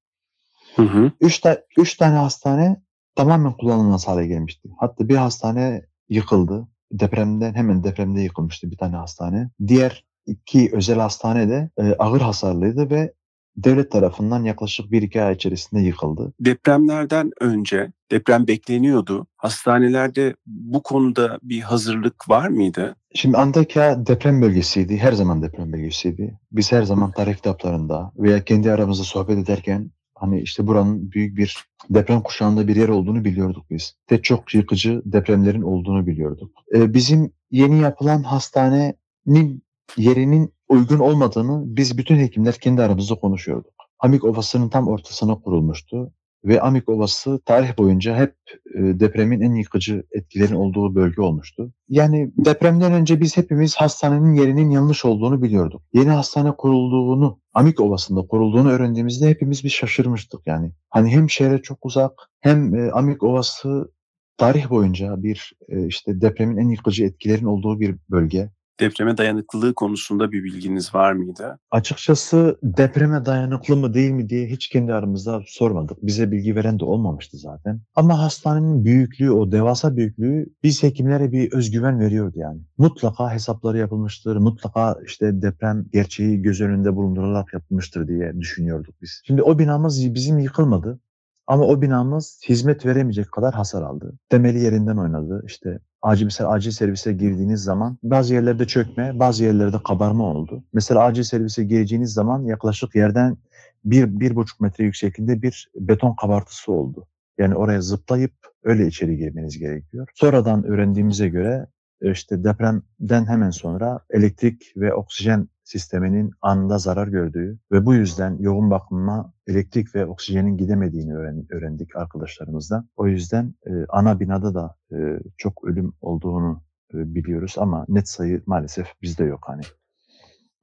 Hı 0.77 0.83
hı. 0.83 1.13
Üç, 1.21 1.39
ta- 1.39 1.63
üç 1.79 1.97
tane 1.97 2.17
hastane 2.17 2.83
tamamen 3.15 3.53
kullanılmaz 3.53 4.09
hale 4.09 4.27
gelmişti. 4.27 4.69
Hatta 4.79 5.09
bir 5.09 5.17
hastane 5.17 5.83
yıkıldı. 6.09 6.69
Depremden 6.93 7.55
hemen 7.55 7.85
depremde 7.85 8.21
yıkılmıştı 8.21 8.71
bir 8.71 8.77
tane 8.77 8.97
hastane. 8.97 9.51
Diğer 9.67 10.05
iki 10.27 10.71
özel 10.73 10.99
hastane 10.99 11.49
de 11.49 11.71
e, 11.79 11.83
ağır 11.99 12.21
hasarlıydı 12.21 12.91
ve 12.91 13.13
devlet 13.57 13.91
tarafından 13.91 14.45
yaklaşık 14.45 14.93
bir 14.93 15.03
iki 15.03 15.23
ay 15.23 15.35
içerisinde 15.35 15.81
yıkıldı. 15.81 16.33
Depremlerden 16.41 17.31
önce 17.41 17.93
deprem 18.11 18.47
bekleniyordu. 18.47 19.27
Hastanelerde 19.37 20.35
bu 20.47 20.83
konuda 20.83 21.39
bir 21.43 21.61
hazırlık 21.61 22.29
var 22.29 22.49
mıydı? 22.49 22.97
Şimdi 23.15 23.37
Antakya 23.37 24.07
deprem 24.07 24.43
bölgesiydi. 24.43 24.97
Her 24.97 25.13
zaman 25.13 25.43
deprem 25.43 25.73
bölgesiydi. 25.73 26.39
Biz 26.53 26.73
her 26.73 26.83
zaman 26.83 27.13
tarih 27.13 27.35
kitaplarında 27.35 28.13
veya 28.17 28.45
kendi 28.45 28.73
aramızda 28.73 29.05
sohbet 29.05 29.39
ederken 29.39 29.91
hani 30.15 30.41
işte 30.41 30.67
buranın 30.67 31.13
büyük 31.13 31.37
bir 31.37 31.65
deprem 31.91 32.21
kuşağında 32.21 32.69
bir 32.69 32.77
yer 32.77 32.89
olduğunu 32.89 33.25
biliyorduk 33.25 33.71
biz. 33.71 33.97
Ve 34.11 34.23
çok 34.23 34.55
yıkıcı 34.55 35.03
depremlerin 35.05 35.63
olduğunu 35.63 36.07
biliyorduk. 36.07 36.51
Ee, 36.75 36.95
bizim 36.95 37.33
yeni 37.51 37.79
yapılan 37.81 38.23
hastanenin 38.23 39.63
yerinin 39.97 40.53
uygun 40.69 40.99
olmadığını 40.99 41.63
biz 41.77 41.99
bütün 41.99 42.17
hekimler 42.17 42.55
kendi 42.55 42.83
aramızda 42.83 43.15
konuşuyorduk. 43.15 43.75
Amik 43.99 44.25
Ovası'nın 44.25 44.69
tam 44.69 44.89
ortasına 44.89 45.35
kurulmuştu 45.35 46.13
ve 46.45 46.61
Amik 46.61 46.89
Ovası 46.89 47.41
tarih 47.45 47.79
boyunca 47.79 48.17
hep 48.17 48.35
e, 48.75 49.01
depremin 49.01 49.41
en 49.41 49.55
yıkıcı 49.55 50.05
etkilerin 50.11 50.55
olduğu 50.55 50.95
bölge 50.95 51.23
olmuştu. 51.23 51.73
Yani 51.89 52.33
depremden 52.37 52.93
önce 52.93 53.21
biz 53.21 53.37
hepimiz 53.37 53.77
hastanenin 53.77 54.35
yerinin 54.35 54.71
yanlış 54.71 55.05
olduğunu 55.05 55.43
biliyorduk. 55.43 55.83
Yeni 55.93 56.11
hastane 56.11 56.53
kurulduğunu, 56.53 57.41
Amik 57.55 57.81
Ovası'nda 57.81 58.27
kurulduğunu 58.27 58.71
öğrendiğimizde 58.71 59.29
hepimiz 59.29 59.65
bir 59.65 59.69
şaşırmıştık 59.69 60.47
yani. 60.47 60.73
Hani 60.91 61.11
hem 61.11 61.31
şehre 61.31 61.63
çok 61.63 61.87
uzak 61.87 62.13
hem 62.41 62.75
e, 62.75 62.91
Amik 62.91 63.23
Ovası 63.23 63.93
tarih 64.37 64.71
boyunca 64.71 65.23
bir 65.23 65.53
e, 65.69 65.87
işte 65.87 66.21
depremin 66.21 66.57
en 66.57 66.69
yıkıcı 66.69 67.05
etkilerin 67.05 67.45
olduğu 67.45 67.81
bir 67.81 67.97
bölge. 68.11 68.51
Depreme 68.81 69.17
dayanıklılığı 69.17 69.75
konusunda 69.75 70.33
bir 70.33 70.45
bilginiz 70.45 70.95
var 70.95 71.13
mıydı? 71.13 71.59
Açıkçası 71.71 72.59
depreme 72.63 73.27
dayanıklı 73.27 73.77
mı 73.77 73.95
değil 73.95 74.11
mi 74.11 74.29
diye 74.29 74.47
hiç 74.47 74.69
kendi 74.69 74.93
aramızda 74.93 75.43
sormadık. 75.47 75.99
Bize 76.03 76.31
bilgi 76.33 76.57
veren 76.57 76.81
de 76.81 76.85
olmamıştı 76.85 77.37
zaten. 77.37 77.81
Ama 77.95 78.19
hastanenin 78.19 78.85
büyüklüğü, 78.85 79.31
o 79.31 79.53
devasa 79.53 79.97
büyüklüğü 79.97 80.47
biz 80.63 80.83
hekimlere 80.83 81.33
bir 81.33 81.53
özgüven 81.53 82.01
veriyordu 82.01 82.39
yani. 82.39 82.61
Mutlaka 82.79 83.33
hesapları 83.33 83.79
yapılmıştır, 83.79 84.37
mutlaka 84.37 84.97
işte 85.07 85.43
deprem 85.43 85.85
gerçeği 85.93 86.43
göz 86.43 86.61
önünde 86.61 86.97
bulundurularak 86.97 87.53
yapılmıştır 87.53 88.09
diye 88.09 88.41
düşünüyorduk 88.41 88.95
biz. 89.03 89.23
Şimdi 89.27 89.43
o 89.43 89.59
binamız 89.59 90.15
bizim 90.15 90.39
yıkılmadı. 90.39 91.01
Ama 91.47 91.65
o 91.65 91.83
binamız 91.83 92.41
hizmet 92.49 92.87
veremeyecek 92.87 93.33
kadar 93.33 93.55
hasar 93.55 93.83
aldı. 93.83 94.13
Temeli 94.29 94.61
yerinden 94.61 94.97
oynadı. 94.97 95.43
İşte 95.47 95.79
acil 96.05 96.25
mesela 96.25 96.51
acil 96.51 96.71
servise 96.71 97.13
girdiğiniz 97.13 97.63
zaman 97.63 97.99
bazı 98.03 98.35
yerlerde 98.35 98.67
çökme, 98.67 99.19
bazı 99.19 99.45
yerlerde 99.45 99.77
kabarma 99.85 100.25
oldu. 100.25 100.65
Mesela 100.73 101.01
acil 101.01 101.23
servise 101.23 101.65
gireceğiniz 101.65 102.13
zaman 102.13 102.45
yaklaşık 102.45 102.95
yerden 102.95 103.37
bir, 103.85 104.21
bir 104.21 104.37
buçuk 104.37 104.61
metre 104.61 104.85
yüksekliğinde 104.85 105.43
bir 105.43 105.71
beton 105.75 106.15
kabartısı 106.15 106.73
oldu. 106.73 107.07
Yani 107.39 107.55
oraya 107.55 107.81
zıplayıp 107.81 108.33
öyle 108.65 108.87
içeri 108.87 109.17
girmeniz 109.17 109.59
gerekiyor. 109.59 110.09
Sonradan 110.15 110.65
öğrendiğimize 110.65 111.29
göre 111.29 111.67
e, 112.03 112.11
işte 112.11 112.45
depremden 112.45 113.27
hemen 113.27 113.51
sonra 113.51 114.01
elektrik 114.11 114.73
ve 114.77 114.95
oksijen 114.95 115.49
sisteminin 115.65 116.31
anında 116.43 116.79
zarar 116.79 117.09
gördüğü 117.09 117.59
ve 117.73 117.87
bu 117.87 117.95
yüzden 117.95 118.37
yoğun 118.41 118.71
bakıma 118.71 119.33
elektrik 119.47 119.95
ve 119.95 120.07
oksijenin 120.07 120.57
gidemediğini 120.57 121.13
öğren- 121.13 121.47
öğrendik 121.51 121.97
arkadaşlarımızdan. 121.97 122.89
O 122.97 123.07
yüzden 123.07 123.55
e, 123.67 123.71
ana 123.89 124.21
binada 124.21 124.55
da 124.55 124.77
e, 124.93 124.97
çok 125.39 125.65
ölüm 125.65 125.93
olduğunu 126.01 126.63
e, 126.95 127.15
biliyoruz 127.15 127.55
ama 127.59 127.85
net 127.89 128.09
sayı 128.09 128.43
maalesef 128.47 128.87
bizde 129.03 129.25
yok 129.25 129.45
hani. 129.47 129.63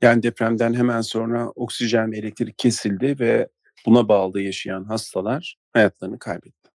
Yani 0.02 0.24
depremden 0.24 0.74
hemen 0.74 1.02
sonra 1.02 1.50
oksijen 1.50 2.12
ve 2.12 2.18
elektrik 2.18 2.58
kesildi 2.58 3.20
ve 3.20 3.48
buna 3.86 4.08
bağlı 4.08 4.42
yaşayan 4.42 4.84
hastalar 4.84 5.58
hayatlarını 5.74 6.20
kaybetti. 6.20 6.70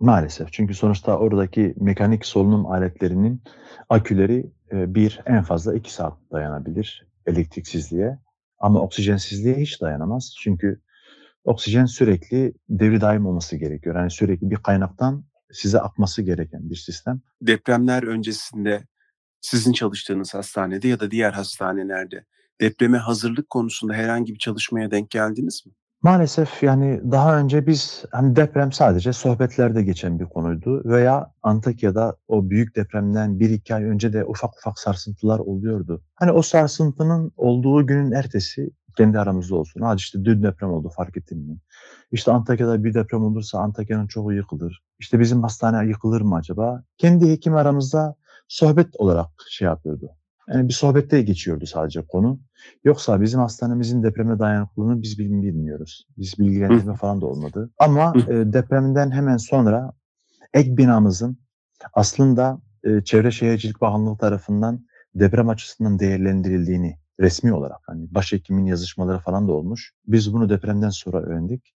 Maalesef 0.00 0.52
çünkü 0.52 0.74
sonuçta 0.74 1.18
oradaki 1.18 1.74
mekanik 1.80 2.26
solunum 2.26 2.66
aletlerinin 2.66 3.42
aküleri 3.88 4.52
bir 4.72 5.20
en 5.26 5.42
fazla 5.42 5.74
iki 5.74 5.92
saat 5.92 6.12
dayanabilir 6.32 7.11
elektriksizliğe 7.26 8.18
ama 8.58 8.80
oksijensizliğe 8.80 9.56
hiç 9.56 9.80
dayanamaz. 9.80 10.34
Çünkü 10.40 10.80
oksijen 11.44 11.86
sürekli 11.86 12.52
devri 12.68 13.00
daim 13.00 13.26
olması 13.26 13.56
gerekiyor. 13.56 13.96
Yani 13.96 14.10
sürekli 14.10 14.50
bir 14.50 14.56
kaynaktan 14.56 15.24
size 15.52 15.80
akması 15.80 16.22
gereken 16.22 16.70
bir 16.70 16.76
sistem. 16.76 17.20
Depremler 17.42 18.02
öncesinde 18.02 18.82
sizin 19.40 19.72
çalıştığınız 19.72 20.34
hastanede 20.34 20.88
ya 20.88 21.00
da 21.00 21.10
diğer 21.10 21.32
hastanelerde 21.32 22.24
depreme 22.60 22.98
hazırlık 22.98 23.50
konusunda 23.50 23.94
herhangi 23.94 24.34
bir 24.34 24.38
çalışmaya 24.38 24.90
denk 24.90 25.10
geldiniz 25.10 25.66
mi? 25.66 25.72
Maalesef 26.02 26.62
yani 26.62 27.00
daha 27.10 27.38
önce 27.38 27.66
biz 27.66 28.04
hani 28.10 28.36
deprem 28.36 28.72
sadece 28.72 29.12
sohbetlerde 29.12 29.82
geçen 29.82 30.20
bir 30.20 30.24
konuydu 30.24 30.82
veya 30.84 31.32
Antakya'da 31.42 32.16
o 32.28 32.50
büyük 32.50 32.76
depremden 32.76 33.40
bir 33.40 33.50
iki 33.50 33.74
ay 33.74 33.84
önce 33.84 34.12
de 34.12 34.24
ufak 34.24 34.56
ufak 34.58 34.78
sarsıntılar 34.78 35.38
oluyordu. 35.38 36.02
Hani 36.14 36.32
o 36.32 36.42
sarsıntının 36.42 37.32
olduğu 37.36 37.86
günün 37.86 38.12
ertesi 38.12 38.70
kendi 38.96 39.18
aramızda 39.18 39.56
olsun. 39.56 39.80
Hadi 39.80 39.98
işte 39.98 40.24
dün 40.24 40.42
deprem 40.42 40.70
oldu 40.70 40.90
fark 40.96 41.16
ettin 41.16 41.38
mi? 41.38 41.56
İşte 42.12 42.32
Antakya'da 42.32 42.84
bir 42.84 42.94
deprem 42.94 43.24
olursa 43.24 43.58
Antakya'nın 43.58 44.06
çoğu 44.06 44.32
yıkılır. 44.32 44.82
İşte 44.98 45.20
bizim 45.20 45.42
hastane 45.42 45.88
yıkılır 45.88 46.20
mı 46.20 46.36
acaba? 46.36 46.84
Kendi 46.98 47.30
hekim 47.30 47.54
aramızda 47.54 48.14
sohbet 48.48 48.96
olarak 48.96 49.30
şey 49.50 49.66
yapıyordu. 49.66 50.10
Yani 50.48 50.68
bir 50.68 50.72
sohbette 50.72 51.22
geçiyordu 51.22 51.66
sadece 51.66 52.02
konu. 52.06 52.40
Yoksa 52.84 53.20
bizim 53.20 53.40
hastanemizin 53.40 54.02
depreme 54.02 54.38
dayanıklılığını 54.38 55.02
biz 55.02 55.18
bil- 55.18 55.42
bilmiyoruz. 55.42 56.06
Biz 56.18 56.34
bilgilendirme 56.38 56.94
falan 56.96 57.20
da 57.20 57.26
olmadı. 57.26 57.70
Ama 57.78 58.12
e, 58.28 58.52
depremden 58.52 59.10
hemen 59.10 59.36
sonra 59.36 59.92
ek 60.54 60.76
binamızın 60.76 61.38
aslında 61.94 62.60
e, 62.84 63.04
Çevre 63.04 63.30
Şehircilik 63.30 63.80
Bakanlığı 63.80 64.16
tarafından 64.18 64.86
deprem 65.14 65.48
açısından 65.48 65.98
değerlendirildiğini 65.98 66.96
resmi 67.20 67.52
olarak 67.52 67.78
hani 67.86 68.14
başhekimin 68.14 68.66
yazışmaları 68.66 69.18
falan 69.18 69.48
da 69.48 69.52
olmuş. 69.52 69.92
Biz 70.06 70.32
bunu 70.32 70.48
depremden 70.50 70.88
sonra 70.90 71.22
öğrendik. 71.22 71.74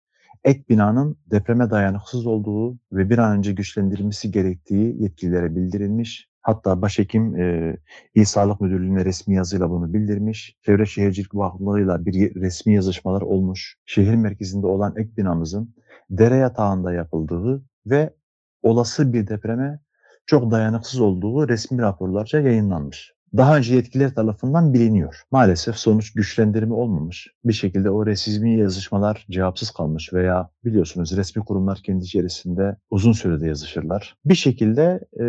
Ek 0.44 0.64
binanın 0.68 1.16
depreme 1.30 1.70
dayanıksız 1.70 2.26
olduğu 2.26 2.78
ve 2.92 3.10
bir 3.10 3.18
an 3.18 3.38
önce 3.38 3.52
güçlendirilmesi 3.52 4.30
gerektiği 4.30 5.02
yetkililere 5.02 5.56
bildirilmiş. 5.56 6.31
Hatta 6.42 6.82
başhekim 6.82 7.36
e, 7.36 7.76
İl 8.14 8.24
Sağlık 8.24 8.60
Müdürlüğü'ne 8.60 9.04
resmi 9.04 9.34
yazıyla 9.34 9.70
bunu 9.70 9.92
bildirmiş. 9.92 10.56
Çevre 10.66 10.86
Şehircilik 10.86 11.34
Bakanlığı'yla 11.34 12.06
bir 12.06 12.34
resmi 12.34 12.74
yazışmalar 12.74 13.22
olmuş. 13.22 13.76
Şehir 13.86 14.14
merkezinde 14.14 14.66
olan 14.66 14.94
ek 14.96 15.10
binamızın 15.16 15.74
dere 16.10 16.36
yatağında 16.36 16.92
yapıldığı 16.92 17.64
ve 17.86 18.14
olası 18.62 19.12
bir 19.12 19.26
depreme 19.26 19.80
çok 20.26 20.50
dayanıksız 20.50 21.00
olduğu 21.00 21.48
resmi 21.48 21.82
raporlarca 21.82 22.40
yayınlanmış. 22.40 23.12
Daha 23.36 23.56
önce 23.56 23.74
yetkililer 23.74 24.14
tarafından 24.14 24.74
biliniyor. 24.74 25.22
Maalesef 25.30 25.76
sonuç 25.76 26.12
güçlendirme 26.12 26.74
olmamış. 26.74 27.28
Bir 27.44 27.52
şekilde 27.52 27.90
o 27.90 28.06
resmi 28.06 28.58
yazışmalar 28.58 29.26
cevapsız 29.30 29.70
kalmış 29.70 30.12
veya 30.12 30.50
biliyorsunuz 30.64 31.16
resmi 31.16 31.44
kurumlar 31.44 31.78
kendi 31.78 32.04
içerisinde 32.04 32.76
uzun 32.90 33.12
sürede 33.12 33.46
yazışırlar. 33.46 34.16
Bir 34.24 34.34
şekilde 34.34 35.00
e, 35.12 35.24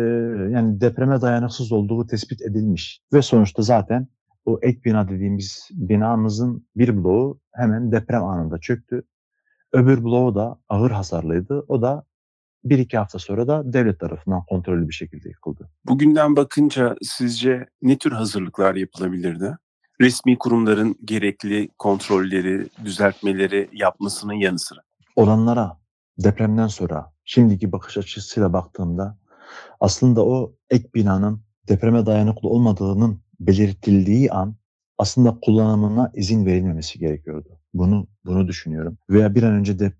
yani 0.54 0.80
depreme 0.80 1.20
dayanıksız 1.20 1.72
olduğu 1.72 2.06
tespit 2.06 2.42
edilmiş 2.42 3.00
ve 3.12 3.22
sonuçta 3.22 3.62
zaten 3.62 4.08
o 4.44 4.58
ek 4.62 4.80
bina 4.84 5.08
dediğimiz 5.08 5.68
binamızın 5.72 6.66
bir 6.76 6.96
bloğu 6.96 7.40
hemen 7.52 7.92
deprem 7.92 8.24
anında 8.24 8.58
çöktü. 8.58 9.02
Öbür 9.72 10.04
bloğu 10.04 10.34
da 10.34 10.58
ağır 10.68 10.90
hasarlıydı. 10.90 11.64
O 11.68 11.82
da 11.82 12.04
bir 12.64 12.78
iki 12.78 12.98
hafta 12.98 13.18
sonra 13.18 13.48
da 13.48 13.72
devlet 13.72 14.00
tarafından 14.00 14.44
kontrollü 14.44 14.88
bir 14.88 14.94
şekilde 14.94 15.28
yıkıldı. 15.28 15.70
Bugünden 15.86 16.36
bakınca 16.36 16.96
sizce 17.02 17.66
ne 17.82 17.98
tür 17.98 18.12
hazırlıklar 18.12 18.74
yapılabilirdi? 18.74 19.56
Resmi 20.00 20.38
kurumların 20.38 20.96
gerekli 21.04 21.68
kontrolleri, 21.78 22.66
düzeltmeleri 22.84 23.68
yapmasının 23.72 24.34
yanı 24.34 24.58
sıra. 24.58 24.80
Olanlara 25.16 25.78
depremden 26.18 26.66
sonra 26.66 27.12
şimdiki 27.24 27.72
bakış 27.72 27.96
açısıyla 27.96 28.52
baktığımda 28.52 29.18
aslında 29.80 30.24
o 30.26 30.54
ek 30.70 30.88
binanın 30.94 31.42
depreme 31.68 32.06
dayanıklı 32.06 32.48
olmadığının 32.48 33.20
belirtildiği 33.40 34.32
an 34.32 34.56
aslında 34.98 35.38
kullanımına 35.42 36.12
izin 36.14 36.46
verilmemesi 36.46 36.98
gerekiyordu. 36.98 37.48
Bunu 37.74 38.06
bunu 38.24 38.48
düşünüyorum. 38.48 38.98
Veya 39.10 39.34
bir 39.34 39.42
an 39.42 39.52
önce 39.52 39.78
de 39.78 39.92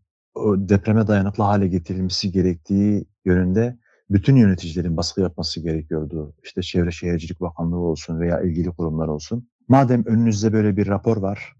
depreme 0.57 1.07
dayanıklı 1.07 1.45
hale 1.45 1.69
getirilmesi 1.69 2.33
gerektiği 2.33 3.07
yönünde 3.25 3.79
bütün 4.11 4.37
yöneticilerin 4.37 4.97
baskı 4.97 5.21
yapması 5.21 5.61
gerekiyordu. 5.61 6.35
İşte 6.45 6.63
Çevre 6.63 6.91
Şehircilik 6.91 7.41
Bakanlığı 7.41 7.79
olsun 7.79 8.21
veya 8.21 8.41
ilgili 8.41 8.71
kurumlar 8.71 9.09
olsun. 9.09 9.49
Madem 9.69 10.05
önünüzde 10.07 10.53
böyle 10.53 10.77
bir 10.77 10.87
rapor 10.87 11.17
var, 11.17 11.53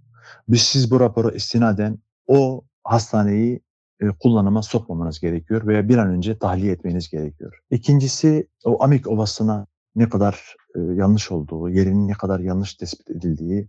biz 0.49 0.63
siz 0.63 0.91
bu 0.91 1.01
rapora 1.01 1.31
istinaden 1.31 1.99
o 2.27 2.65
hastaneyi 2.85 3.61
e, 4.01 4.09
kullanıma 4.09 4.63
sokmamanız 4.63 5.21
gerekiyor 5.21 5.67
veya 5.67 5.89
bir 5.89 5.99
an 5.99 6.09
önce 6.09 6.39
tahliye 6.39 6.73
etmeniz 6.73 7.11
gerekiyor. 7.11 7.59
İkincisi 7.71 8.49
o 8.65 8.83
Amik 8.83 9.09
Ovası'na 9.09 9.67
ne 9.97 10.09
kadar 10.09 10.57
e, 10.77 10.81
yanlış 10.81 11.31
olduğu, 11.31 11.69
yerinin 11.69 12.09
ne 12.09 12.13
kadar 12.13 12.41
yanlış 12.41 12.75
tespit 12.75 13.11
edildiği 13.11 13.69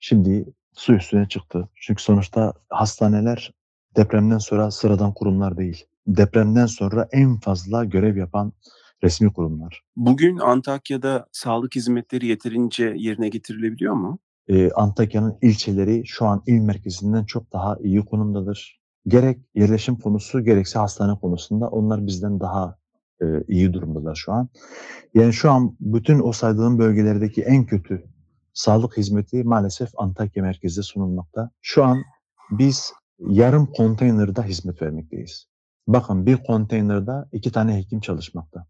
şimdi 0.00 0.46
su 0.72 0.94
üstüne 0.94 1.28
çıktı. 1.28 1.68
Çünkü 1.74 2.02
sonuçta 2.02 2.52
hastaneler 2.68 3.52
depremden 3.96 4.38
sonra 4.38 4.70
sıradan 4.70 5.14
kurumlar 5.14 5.56
değil. 5.56 5.84
Depremden 6.06 6.66
sonra 6.66 7.08
en 7.12 7.40
fazla 7.40 7.84
görev 7.84 8.16
yapan 8.16 8.52
resmi 9.02 9.32
kurumlar. 9.32 9.82
Bugün 9.96 10.38
Antakya'da 10.38 11.26
sağlık 11.32 11.74
hizmetleri 11.74 12.26
yeterince 12.26 12.94
yerine 12.96 13.28
getirilebiliyor 13.28 13.94
mu? 13.94 14.18
Ee, 14.48 14.70
Antakya'nın 14.70 15.38
ilçeleri 15.42 16.06
şu 16.06 16.26
an 16.26 16.42
il 16.46 16.60
merkezinden 16.60 17.24
çok 17.24 17.52
daha 17.52 17.76
iyi 17.80 18.04
konumdadır. 18.04 18.80
Gerek 19.06 19.38
yerleşim 19.54 19.96
konusu 19.96 20.44
gerekse 20.44 20.78
hastane 20.78 21.18
konusunda 21.18 21.68
onlar 21.68 22.06
bizden 22.06 22.40
daha 22.40 22.78
e, 23.22 23.26
iyi 23.48 23.72
durumdalar 23.72 24.14
şu 24.14 24.32
an. 24.32 24.48
Yani 25.14 25.32
şu 25.32 25.50
an 25.50 25.76
bütün 25.80 26.20
o 26.20 26.32
saydığım 26.32 26.78
bölgelerdeki 26.78 27.42
en 27.42 27.66
kötü 27.66 28.04
sağlık 28.52 28.96
hizmeti 28.96 29.44
maalesef 29.44 29.90
Antakya 29.96 30.42
merkezde 30.42 30.82
sunulmakta. 30.82 31.50
Şu 31.60 31.84
an 31.84 31.98
biz 32.50 32.92
yarım 33.18 33.66
konteynerda 33.66 34.42
hizmet 34.42 34.82
vermekteyiz. 34.82 35.46
Bakın 35.86 36.26
bir 36.26 36.36
konteynerde 36.36 37.12
iki 37.32 37.52
tane 37.52 37.76
hekim 37.76 38.00
çalışmakta. 38.00 38.66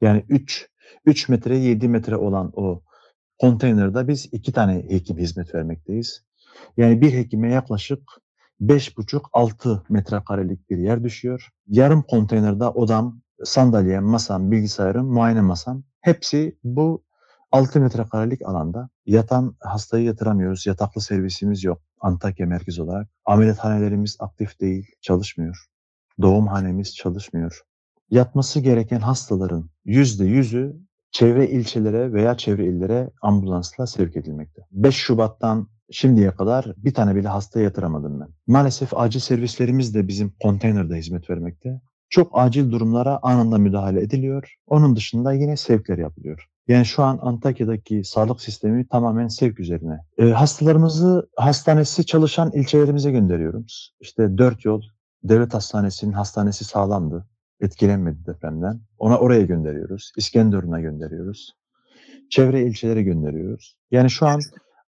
Yani 0.00 0.24
3 0.28 0.68
3 1.04 1.28
metre 1.28 1.58
7 1.58 1.88
metre 1.88 2.16
olan 2.16 2.52
o 2.54 2.82
konteynerde 3.38 4.08
biz 4.08 4.28
iki 4.32 4.52
tane 4.52 4.74
hekim 4.74 5.18
hizmet 5.18 5.54
vermekteyiz. 5.54 6.24
Yani 6.76 7.00
bir 7.00 7.12
hekime 7.12 7.52
yaklaşık 7.52 8.02
5,5-6 8.60 9.82
metrekarelik 9.88 10.70
bir 10.70 10.78
yer 10.78 11.04
düşüyor. 11.04 11.48
Yarım 11.66 12.02
konteynerde 12.02 12.64
odam, 12.64 13.20
sandalyem, 13.44 14.04
masam, 14.04 14.50
bilgisayarım, 14.50 15.06
muayene 15.06 15.40
masam 15.40 15.82
hepsi 16.00 16.58
bu 16.64 17.04
6 17.52 17.80
metrekarelik 17.80 18.42
alanda. 18.42 18.88
Yatan 19.06 19.56
hastayı 19.60 20.04
yatıramıyoruz. 20.04 20.66
Yataklı 20.66 21.00
servisimiz 21.00 21.64
yok 21.64 21.87
Antakya 22.00 22.46
merkez 22.46 22.78
olarak. 22.78 23.08
Ameliyathanelerimiz 23.24 24.16
aktif 24.18 24.60
değil, 24.60 24.86
çalışmıyor. 25.00 25.66
Doğumhanemiz 26.22 26.96
çalışmıyor. 26.96 27.62
Yatması 28.10 28.60
gereken 28.60 29.00
hastaların 29.00 29.70
yüzde 29.84 30.24
yüzü 30.24 30.76
çevre 31.10 31.50
ilçelere 31.50 32.12
veya 32.12 32.36
çevre 32.36 32.66
illere 32.66 33.10
ambulansla 33.22 33.86
sevk 33.86 34.16
edilmekte. 34.16 34.62
5 34.72 34.96
Şubat'tan 34.96 35.68
şimdiye 35.90 36.30
kadar 36.30 36.74
bir 36.76 36.94
tane 36.94 37.14
bile 37.14 37.28
hastaya 37.28 37.64
yatıramadım 37.64 38.20
ben. 38.20 38.28
Maalesef 38.46 38.96
acil 38.96 39.20
servislerimiz 39.20 39.94
de 39.94 40.08
bizim 40.08 40.32
konteynerde 40.42 40.96
hizmet 40.96 41.30
vermekte. 41.30 41.80
Çok 42.10 42.30
acil 42.34 42.70
durumlara 42.70 43.18
anında 43.22 43.58
müdahale 43.58 44.02
ediliyor. 44.02 44.54
Onun 44.66 44.96
dışında 44.96 45.32
yine 45.32 45.56
sevkler 45.56 45.98
yapılıyor. 45.98 46.48
Yani 46.68 46.86
şu 46.86 47.02
an 47.02 47.18
Antakya'daki 47.22 48.04
sağlık 48.04 48.40
sistemi 48.40 48.88
tamamen 48.88 49.28
sevk 49.28 49.60
üzerine. 49.60 49.98
E, 50.18 50.24
hastalarımızı 50.24 51.28
hastanesi 51.36 52.06
çalışan 52.06 52.52
ilçelerimize 52.52 53.10
gönderiyoruz. 53.10 53.94
İşte 54.00 54.38
dört 54.38 54.64
yol 54.64 54.82
devlet 55.24 55.54
hastanesinin 55.54 56.12
hastanesi 56.12 56.64
sağlamdı. 56.64 57.26
Etkilenmedi 57.60 58.26
depremden. 58.26 58.80
Ona 58.98 59.18
oraya 59.18 59.42
gönderiyoruz. 59.42 60.12
İskenderun'a 60.16 60.80
gönderiyoruz. 60.80 61.52
Çevre 62.30 62.62
ilçelere 62.62 63.02
gönderiyoruz. 63.02 63.76
Yani 63.90 64.10
şu 64.10 64.26
an 64.26 64.40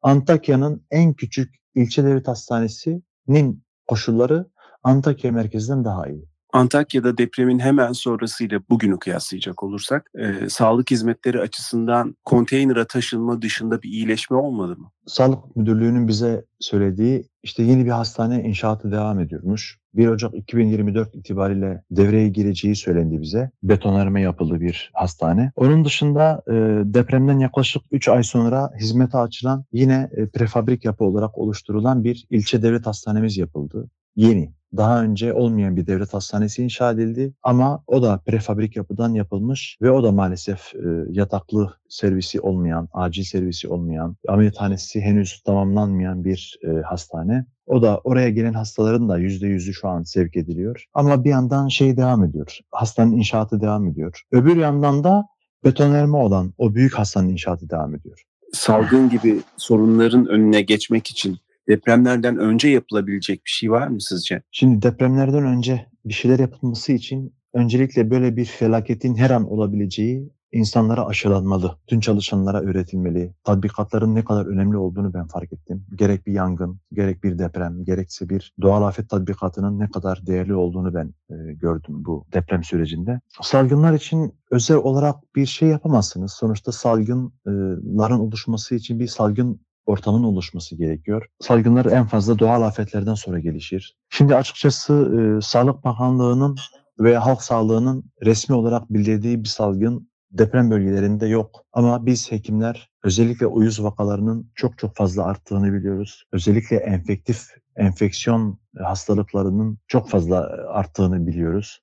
Antakya'nın 0.03 0.87
en 0.91 1.15
küçük 1.15 1.55
ilçe 1.75 2.05
devlet 2.05 2.29
hastanesinin 2.29 3.65
koşulları 3.87 4.47
Antakya 4.83 5.33
merkezden 5.33 5.85
daha 5.85 6.09
iyi. 6.09 6.30
Antakya'da 6.52 7.19
depremin 7.19 7.59
hemen 7.59 7.92
sonrasıyla 7.92 8.61
bugünü 8.71 8.99
kıyaslayacak 8.99 9.62
olursak 9.62 10.11
e, 10.19 10.49
sağlık 10.49 10.90
hizmetleri 10.90 11.40
açısından 11.40 12.16
konteynere 12.25 12.85
taşınma 12.85 13.42
dışında 13.42 13.83
bir 13.83 13.88
iyileşme 13.88 14.37
olmadı 14.37 14.76
mı? 14.76 14.90
Sağlık 15.07 15.57
Müdürlüğü'nün 15.57 16.09
bize 16.09 16.45
söylediği 16.59 17.25
işte 17.42 17.62
yeni 17.62 17.85
bir 17.85 17.90
hastane 17.90 18.42
inşaatı 18.42 18.92
devam 18.92 19.21
ediyormuş. 19.21 19.78
1 19.95 20.09
Ocak 20.09 20.35
2024 20.35 21.14
itibariyle 21.14 21.83
devreye 21.90 22.28
gireceği 22.28 22.76
söylendi 22.76 23.21
bize. 23.21 23.50
Betonarme 23.62 24.21
yapıldı 24.21 24.61
bir 24.61 24.90
hastane. 24.95 25.52
Onun 25.57 25.85
dışında 25.85 26.42
e, 26.49 26.52
depremden 26.95 27.38
yaklaşık 27.38 27.83
3 27.90 28.09
ay 28.09 28.23
sonra 28.23 28.71
hizmete 28.80 29.19
açılan 29.19 29.64
yine 29.73 30.11
e, 30.16 30.28
prefabrik 30.28 30.85
yapı 30.85 31.04
olarak 31.04 31.38
oluşturulan 31.38 32.04
bir 32.04 32.26
ilçe 32.30 32.62
devlet 32.62 32.87
hastanemiz 32.87 33.38
yapıldı. 33.38 33.90
Yeni. 34.16 34.60
Daha 34.77 35.03
önce 35.03 35.33
olmayan 35.33 35.77
bir 35.77 35.87
devlet 35.87 36.15
hastanesi 36.15 36.62
inşa 36.62 36.93
edildi 36.93 37.33
ama 37.43 37.83
o 37.87 38.03
da 38.03 38.21
prefabrik 38.27 38.77
yapıdan 38.77 39.15
yapılmış 39.15 39.79
ve 39.83 39.91
o 39.91 40.03
da 40.03 40.12
maalesef 40.12 40.75
e, 40.75 40.79
yataklı 41.11 41.75
servisi 41.89 42.41
olmayan, 42.41 42.89
acil 42.93 43.25
servisi 43.25 43.69
olmayan, 43.69 44.17
ameliyathanesi 44.29 45.00
henüz 45.00 45.43
tamamlanmayan 45.43 46.25
bir 46.25 46.59
e, 46.62 46.83
hastane. 46.83 47.47
O 47.67 47.83
da 47.83 48.00
oraya 48.05 48.31
gelen 48.31 48.53
hastaların 48.53 49.09
da 49.09 49.19
yüzde 49.19 49.47
yüzü 49.47 49.75
şu 49.75 49.89
an 49.89 50.03
sevk 50.03 50.37
ediliyor. 50.37 50.85
Ama 50.95 51.25
bir 51.25 51.31
yandan 51.31 51.69
şey 51.69 51.97
devam 51.97 52.25
ediyor. 52.25 52.59
Hastanenin 52.71 53.17
inşaatı 53.17 53.61
devam 53.61 53.89
ediyor. 53.89 54.23
Öbür 54.33 54.57
yandan 54.57 55.05
da 55.05 55.25
betonarme 55.65 56.17
olan 56.17 56.53
o 56.59 56.75
büyük 56.75 56.95
hastanenin 56.95 57.33
inşaatı 57.33 57.71
devam 57.71 57.95
ediyor. 57.95 58.25
Salgın 58.53 59.11
gibi 59.11 59.41
sorunların 59.57 60.27
önüne 60.27 60.62
geçmek 60.62 61.07
için 61.07 61.39
depremlerden 61.69 62.37
önce 62.37 62.69
yapılabilecek 62.69 63.45
bir 63.45 63.50
şey 63.50 63.71
var 63.71 63.87
mı 63.87 64.00
sizce? 64.00 64.43
Şimdi 64.50 64.83
depremlerden 64.83 65.45
önce 65.45 65.87
bir 66.05 66.12
şeyler 66.12 66.38
yapılması 66.38 66.93
için 66.93 67.35
öncelikle 67.55 68.11
böyle 68.11 68.37
bir 68.37 68.45
felaketin 68.45 69.17
her 69.17 69.31
an 69.31 69.50
olabileceği 69.50 70.31
insanlara 70.52 71.07
aşılanmalı. 71.07 71.76
Tüm 71.87 72.00
çalışanlara 72.00 72.61
öğretilmeli. 72.61 73.35
Tatbikatların 73.45 74.14
ne 74.14 74.25
kadar 74.25 74.47
önemli 74.47 74.76
olduğunu 74.76 75.14
ben 75.14 75.26
fark 75.26 75.52
ettim. 75.52 75.87
Gerek 75.95 76.26
bir 76.26 76.33
yangın, 76.33 76.81
gerek 76.93 77.25
bir 77.25 77.38
deprem, 77.38 77.85
gerekse 77.85 78.29
bir 78.29 78.55
doğal 78.62 78.83
afet 78.83 79.09
tatbikatının 79.09 79.79
ne 79.79 79.90
kadar 79.90 80.26
değerli 80.26 80.55
olduğunu 80.55 80.95
ben 80.95 81.14
e, 81.31 81.52
gördüm 81.52 82.05
bu 82.05 82.26
deprem 82.33 82.64
sürecinde. 82.64 83.21
Salgınlar 83.43 83.95
için 83.95 84.35
özel 84.50 84.76
olarak 84.76 85.17
bir 85.37 85.47
şey 85.47 85.69
yapamazsınız. 85.69 86.33
Sonuçta 86.33 86.73
salgınların 86.73 88.19
oluşması 88.19 88.75
için 88.75 89.00
bir 89.00 89.07
salgın 89.07 89.61
ortamın 89.90 90.23
oluşması 90.23 90.76
gerekiyor. 90.76 91.26
Salgınlar 91.40 91.85
en 91.85 92.06
fazla 92.06 92.38
doğal 92.38 92.62
afetlerden 92.62 93.14
sonra 93.14 93.38
gelişir. 93.38 93.97
Şimdi 94.11 94.37
açıkçası 94.37 94.92
e, 94.94 95.40
Sağlık 95.40 95.85
Bakanlığı'nın 95.85 96.56
ve 96.99 97.16
halk 97.16 97.42
sağlığının 97.42 98.04
resmi 98.25 98.54
olarak 98.54 98.90
bildirdiği 98.90 99.42
bir 99.42 99.49
salgın 99.49 100.11
deprem 100.30 100.70
bölgelerinde 100.70 101.26
yok. 101.26 101.64
Ama 101.73 102.06
biz 102.06 102.32
hekimler 102.32 102.90
özellikle 103.04 103.47
uyuz 103.47 103.82
vakalarının 103.82 104.50
çok 104.54 104.78
çok 104.78 104.97
fazla 104.97 105.25
arttığını 105.25 105.73
biliyoruz. 105.73 106.25
Özellikle 106.32 106.76
enfektif 106.76 107.46
enfeksiyon 107.76 108.59
hastalıklarının 108.79 109.79
çok 109.87 110.09
fazla 110.09 110.38
arttığını 110.68 111.26
biliyoruz. 111.26 111.83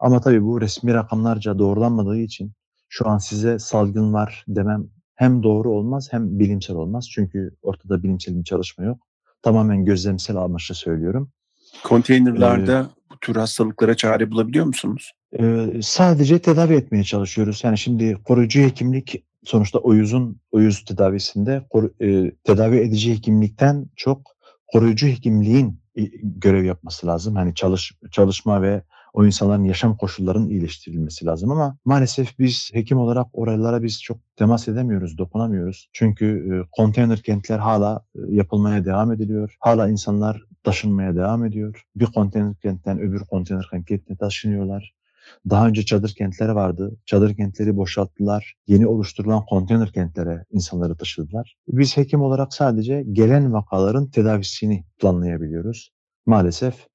Ama 0.00 0.20
tabii 0.20 0.42
bu 0.42 0.60
resmi 0.60 0.94
rakamlarca 0.94 1.58
doğrulanmadığı 1.58 2.18
için 2.18 2.52
şu 2.88 3.08
an 3.08 3.18
size 3.18 3.58
salgın 3.58 4.12
var 4.12 4.44
demem 4.48 4.88
hem 5.14 5.42
doğru 5.42 5.70
olmaz 5.70 6.08
hem 6.10 6.38
bilimsel 6.38 6.76
olmaz. 6.76 7.08
Çünkü 7.10 7.56
ortada 7.62 8.02
bilimsel 8.02 8.38
bir 8.38 8.44
çalışma 8.44 8.84
yok. 8.84 8.98
Tamamen 9.42 9.84
gözlemsel 9.84 10.36
amaçla 10.36 10.74
söylüyorum. 10.74 11.30
Konteynerlarda 11.84 12.90
bu 13.12 13.16
tür 13.20 13.36
hastalıklara 13.36 13.94
çare 13.94 14.30
bulabiliyor 14.30 14.66
musunuz? 14.66 15.12
Ee, 15.40 15.66
sadece 15.82 16.38
tedavi 16.38 16.74
etmeye 16.74 17.04
çalışıyoruz. 17.04 17.60
Yani 17.64 17.78
şimdi 17.78 18.18
koruyucu 18.24 18.60
hekimlik 18.60 19.24
sonuçta 19.44 19.78
uyuzun 19.78 20.40
uyuz 20.52 20.84
tedavisinde 20.84 21.66
koru, 21.70 21.94
e, 22.00 22.30
tedavi 22.44 22.76
edici 22.76 23.12
hekimlikten 23.12 23.86
çok 23.96 24.36
koruyucu 24.66 25.06
hekimliğin 25.06 25.80
e, 25.96 26.02
görev 26.22 26.64
yapması 26.64 27.06
lazım. 27.06 27.36
Hani 27.36 27.54
çalış, 27.54 27.92
çalışma 28.10 28.62
ve 28.62 28.82
o 29.12 29.26
insanların 29.26 29.64
yaşam 29.64 29.96
koşullarının 29.96 30.48
iyileştirilmesi 30.48 31.26
lazım 31.26 31.50
ama 31.50 31.76
maalesef 31.84 32.38
biz 32.38 32.70
hekim 32.72 32.98
olarak 32.98 33.26
oralara 33.32 33.82
biz 33.82 34.02
çok 34.02 34.18
temas 34.36 34.68
edemiyoruz, 34.68 35.18
dokunamıyoruz. 35.18 35.88
Çünkü 35.92 36.62
konteyner 36.72 37.18
kentler 37.22 37.58
hala 37.58 38.04
yapılmaya 38.28 38.84
devam 38.84 39.12
ediliyor. 39.12 39.56
Hala 39.60 39.88
insanlar 39.88 40.42
taşınmaya 40.62 41.16
devam 41.16 41.44
ediyor. 41.44 41.84
Bir 41.96 42.06
konteyner 42.06 42.54
kentten 42.62 42.98
öbür 42.98 43.20
konteyner 43.20 43.68
kentine 43.88 44.16
taşınıyorlar. 44.16 44.94
Daha 45.50 45.66
önce 45.68 45.84
çadır 45.84 46.14
kentleri 46.18 46.54
vardı. 46.54 46.96
Çadır 47.06 47.36
kentleri 47.36 47.76
boşalttılar. 47.76 48.54
Yeni 48.66 48.86
oluşturulan 48.86 49.44
konteyner 49.46 49.92
kentlere 49.92 50.44
insanları 50.52 50.96
taşıdılar. 50.96 51.56
Biz 51.68 51.96
hekim 51.96 52.22
olarak 52.22 52.54
sadece 52.54 53.04
gelen 53.12 53.52
vakaların 53.52 54.10
tedavisini 54.10 54.84
planlayabiliyoruz. 54.98 55.92
Maalesef 56.26 56.86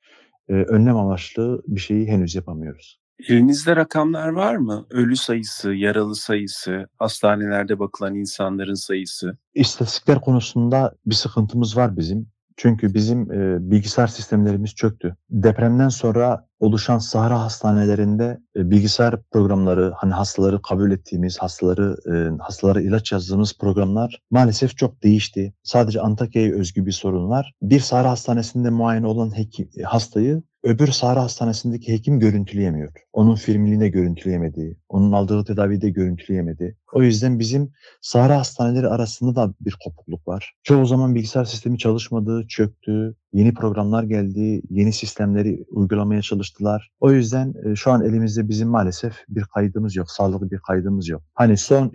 e, 0.49 0.53
önlem 0.53 0.97
amaçlı 0.97 1.61
bir 1.67 1.79
şeyi 1.79 2.07
henüz 2.07 2.35
yapamıyoruz. 2.35 2.99
Elinizde 3.27 3.75
rakamlar 3.75 4.27
var 4.27 4.55
mı? 4.55 4.85
Ölü 4.89 5.15
sayısı, 5.15 5.73
yaralı 5.73 6.15
sayısı, 6.15 6.87
hastanelerde 6.97 7.79
bakılan 7.79 8.15
insanların 8.15 8.73
sayısı. 8.73 9.37
İstatistikler 9.55 10.21
konusunda 10.21 10.95
bir 11.05 11.15
sıkıntımız 11.15 11.77
var 11.77 11.97
bizim. 11.97 12.27
Çünkü 12.57 12.93
bizim 12.93 13.31
e, 13.31 13.71
bilgisayar 13.71 14.07
sistemlerimiz 14.07 14.75
çöktü. 14.75 15.15
Depremden 15.29 15.89
sonra 15.89 16.46
oluşan 16.59 16.97
sahra 16.97 17.41
hastanelerinde 17.41 18.39
e, 18.55 18.71
bilgisayar 18.71 19.21
programları, 19.31 19.93
hani 19.95 20.13
hastaları 20.13 20.61
kabul 20.61 20.91
ettiğimiz, 20.91 21.37
hastaları 21.37 21.97
e, 22.13 22.43
hastalara 22.43 22.81
ilaç 22.81 23.11
yazdığımız 23.11 23.57
programlar 23.57 24.21
maalesef 24.31 24.77
çok 24.77 25.03
değişti. 25.03 25.53
Sadece 25.63 26.01
Antakya'ya 26.01 26.53
özgü 26.53 26.85
bir 26.85 26.91
sorun 26.91 27.29
var. 27.29 27.53
Bir 27.61 27.79
sahra 27.79 28.09
hastanesinde 28.09 28.69
muayene 28.69 29.07
olan 29.07 29.37
hekim, 29.37 29.69
hastayı 29.83 30.43
öbür 30.63 30.87
Sahra 30.87 31.23
Hastanesi'ndeki 31.23 31.93
hekim 31.93 32.19
görüntüleyemiyor. 32.19 32.91
Onun 33.13 33.35
filmini 33.35 33.79
de 33.79 33.89
görüntüleyemedi. 33.89 34.77
Onun 34.89 35.11
aldığı 35.11 35.43
tedaviyi 35.43 35.81
de 35.81 35.89
görüntüleyemedi. 35.89 36.77
O 36.93 37.03
yüzden 37.03 37.39
bizim 37.39 37.71
Sahra 38.01 38.37
Hastaneleri 38.37 38.87
arasında 38.87 39.35
da 39.35 39.53
bir 39.61 39.75
kopukluk 39.83 40.27
var. 40.27 40.53
Çoğu 40.63 40.85
zaman 40.85 41.15
bilgisayar 41.15 41.45
sistemi 41.45 41.77
çalışmadı, 41.77 42.45
çöktü. 42.47 43.15
Yeni 43.33 43.53
programlar 43.53 44.03
geldi, 44.03 44.61
yeni 44.69 44.93
sistemleri 44.93 45.65
uygulamaya 45.69 46.21
çalıştılar. 46.21 46.91
O 46.99 47.11
yüzden 47.11 47.53
e, 47.65 47.75
şu 47.75 47.91
an 47.91 48.05
elimizde 48.05 48.49
bizim 48.49 48.69
maalesef 48.69 49.13
bir 49.29 49.43
kaydımız 49.43 49.95
yok, 49.95 50.11
sağlıklı 50.11 50.51
bir 50.51 50.59
kaydımız 50.59 51.09
yok. 51.09 51.21
Hani 51.33 51.57
son 51.57 51.91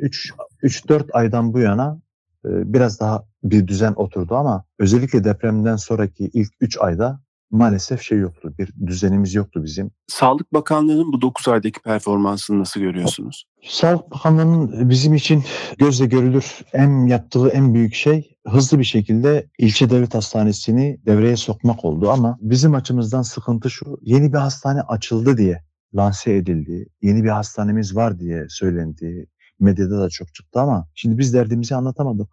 3-4 0.63 1.13
aydan 1.13 1.53
bu 1.53 1.59
yana 1.59 2.01
e, 2.45 2.73
biraz 2.73 3.01
daha 3.01 3.25
bir 3.45 3.67
düzen 3.67 3.93
oturdu 3.97 4.35
ama 4.35 4.65
özellikle 4.79 5.25
depremden 5.25 5.77
sonraki 5.77 6.31
ilk 6.35 6.51
3 6.61 6.79
ayda 6.81 7.21
maalesef 7.53 8.03
şey 8.03 8.19
yoktu. 8.19 8.55
Bir 8.59 8.73
düzenimiz 8.87 9.35
yoktu 9.35 9.65
bizim. 9.65 9.91
Sağlık 10.07 10.53
Bakanlığı'nın 10.53 11.13
bu 11.13 11.21
9 11.21 11.49
aydaki 11.49 11.81
performansını 11.81 12.59
nasıl 12.59 12.81
görüyorsunuz? 12.81 13.45
Sağlık 13.63 14.11
Bakanlığı'nın 14.11 14.91
bizim 14.91 15.15
için 15.15 15.45
gözle 15.79 16.07
görülür 16.07 16.61
en 16.73 17.07
yaptığı 17.07 17.49
en 17.49 17.75
büyük 17.75 17.95
şey 17.95 18.37
hızlı 18.47 18.79
bir 18.79 18.85
şekilde 18.85 19.51
ilçe 19.59 19.91
devlet 19.91 20.15
hastanesini 20.15 21.01
devreye 21.07 21.37
sokmak 21.37 21.85
oldu 21.85 22.11
ama 22.11 22.39
bizim 22.41 22.75
açımızdan 22.75 23.23
sıkıntı 23.23 23.71
şu 23.71 23.99
yeni 24.03 24.33
bir 24.33 24.39
hastane 24.39 24.81
açıldı 24.81 25.37
diye 25.37 25.65
lanse 25.95 26.35
edildi. 26.35 26.87
Yeni 27.03 27.25
bir 27.25 27.29
hastanemiz 27.29 27.97
var 27.97 28.19
diye 28.19 28.47
söylendi. 28.49 29.27
Medyada 29.61 30.01
da 30.01 30.09
çok 30.09 30.35
çıktı 30.35 30.61
ama 30.61 30.89
şimdi 30.95 31.19
biz 31.19 31.35
derdimizi 31.35 31.75
anlatamadık. 31.75 32.29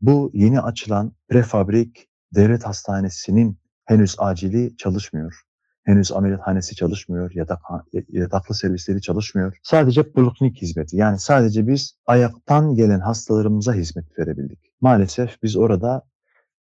Bu 0.00 0.30
yeni 0.34 0.60
açılan 0.60 1.12
prefabrik 1.28 2.08
devlet 2.34 2.66
hastanesinin 2.66 3.61
henüz 3.84 4.16
acili 4.18 4.76
çalışmıyor. 4.76 5.42
Henüz 5.84 6.12
ameliyathanesi 6.12 6.76
çalışmıyor, 6.76 7.32
yatak, 7.34 7.58
yataklı 8.08 8.54
servisleri 8.54 9.00
çalışmıyor. 9.00 9.58
Sadece 9.62 10.12
poliklinik 10.12 10.62
hizmeti. 10.62 10.96
Yani 10.96 11.18
sadece 11.18 11.66
biz 11.66 11.98
ayaktan 12.06 12.74
gelen 12.74 13.00
hastalarımıza 13.00 13.74
hizmet 13.74 14.18
verebildik. 14.18 14.58
Maalesef 14.80 15.42
biz 15.42 15.56
orada 15.56 16.02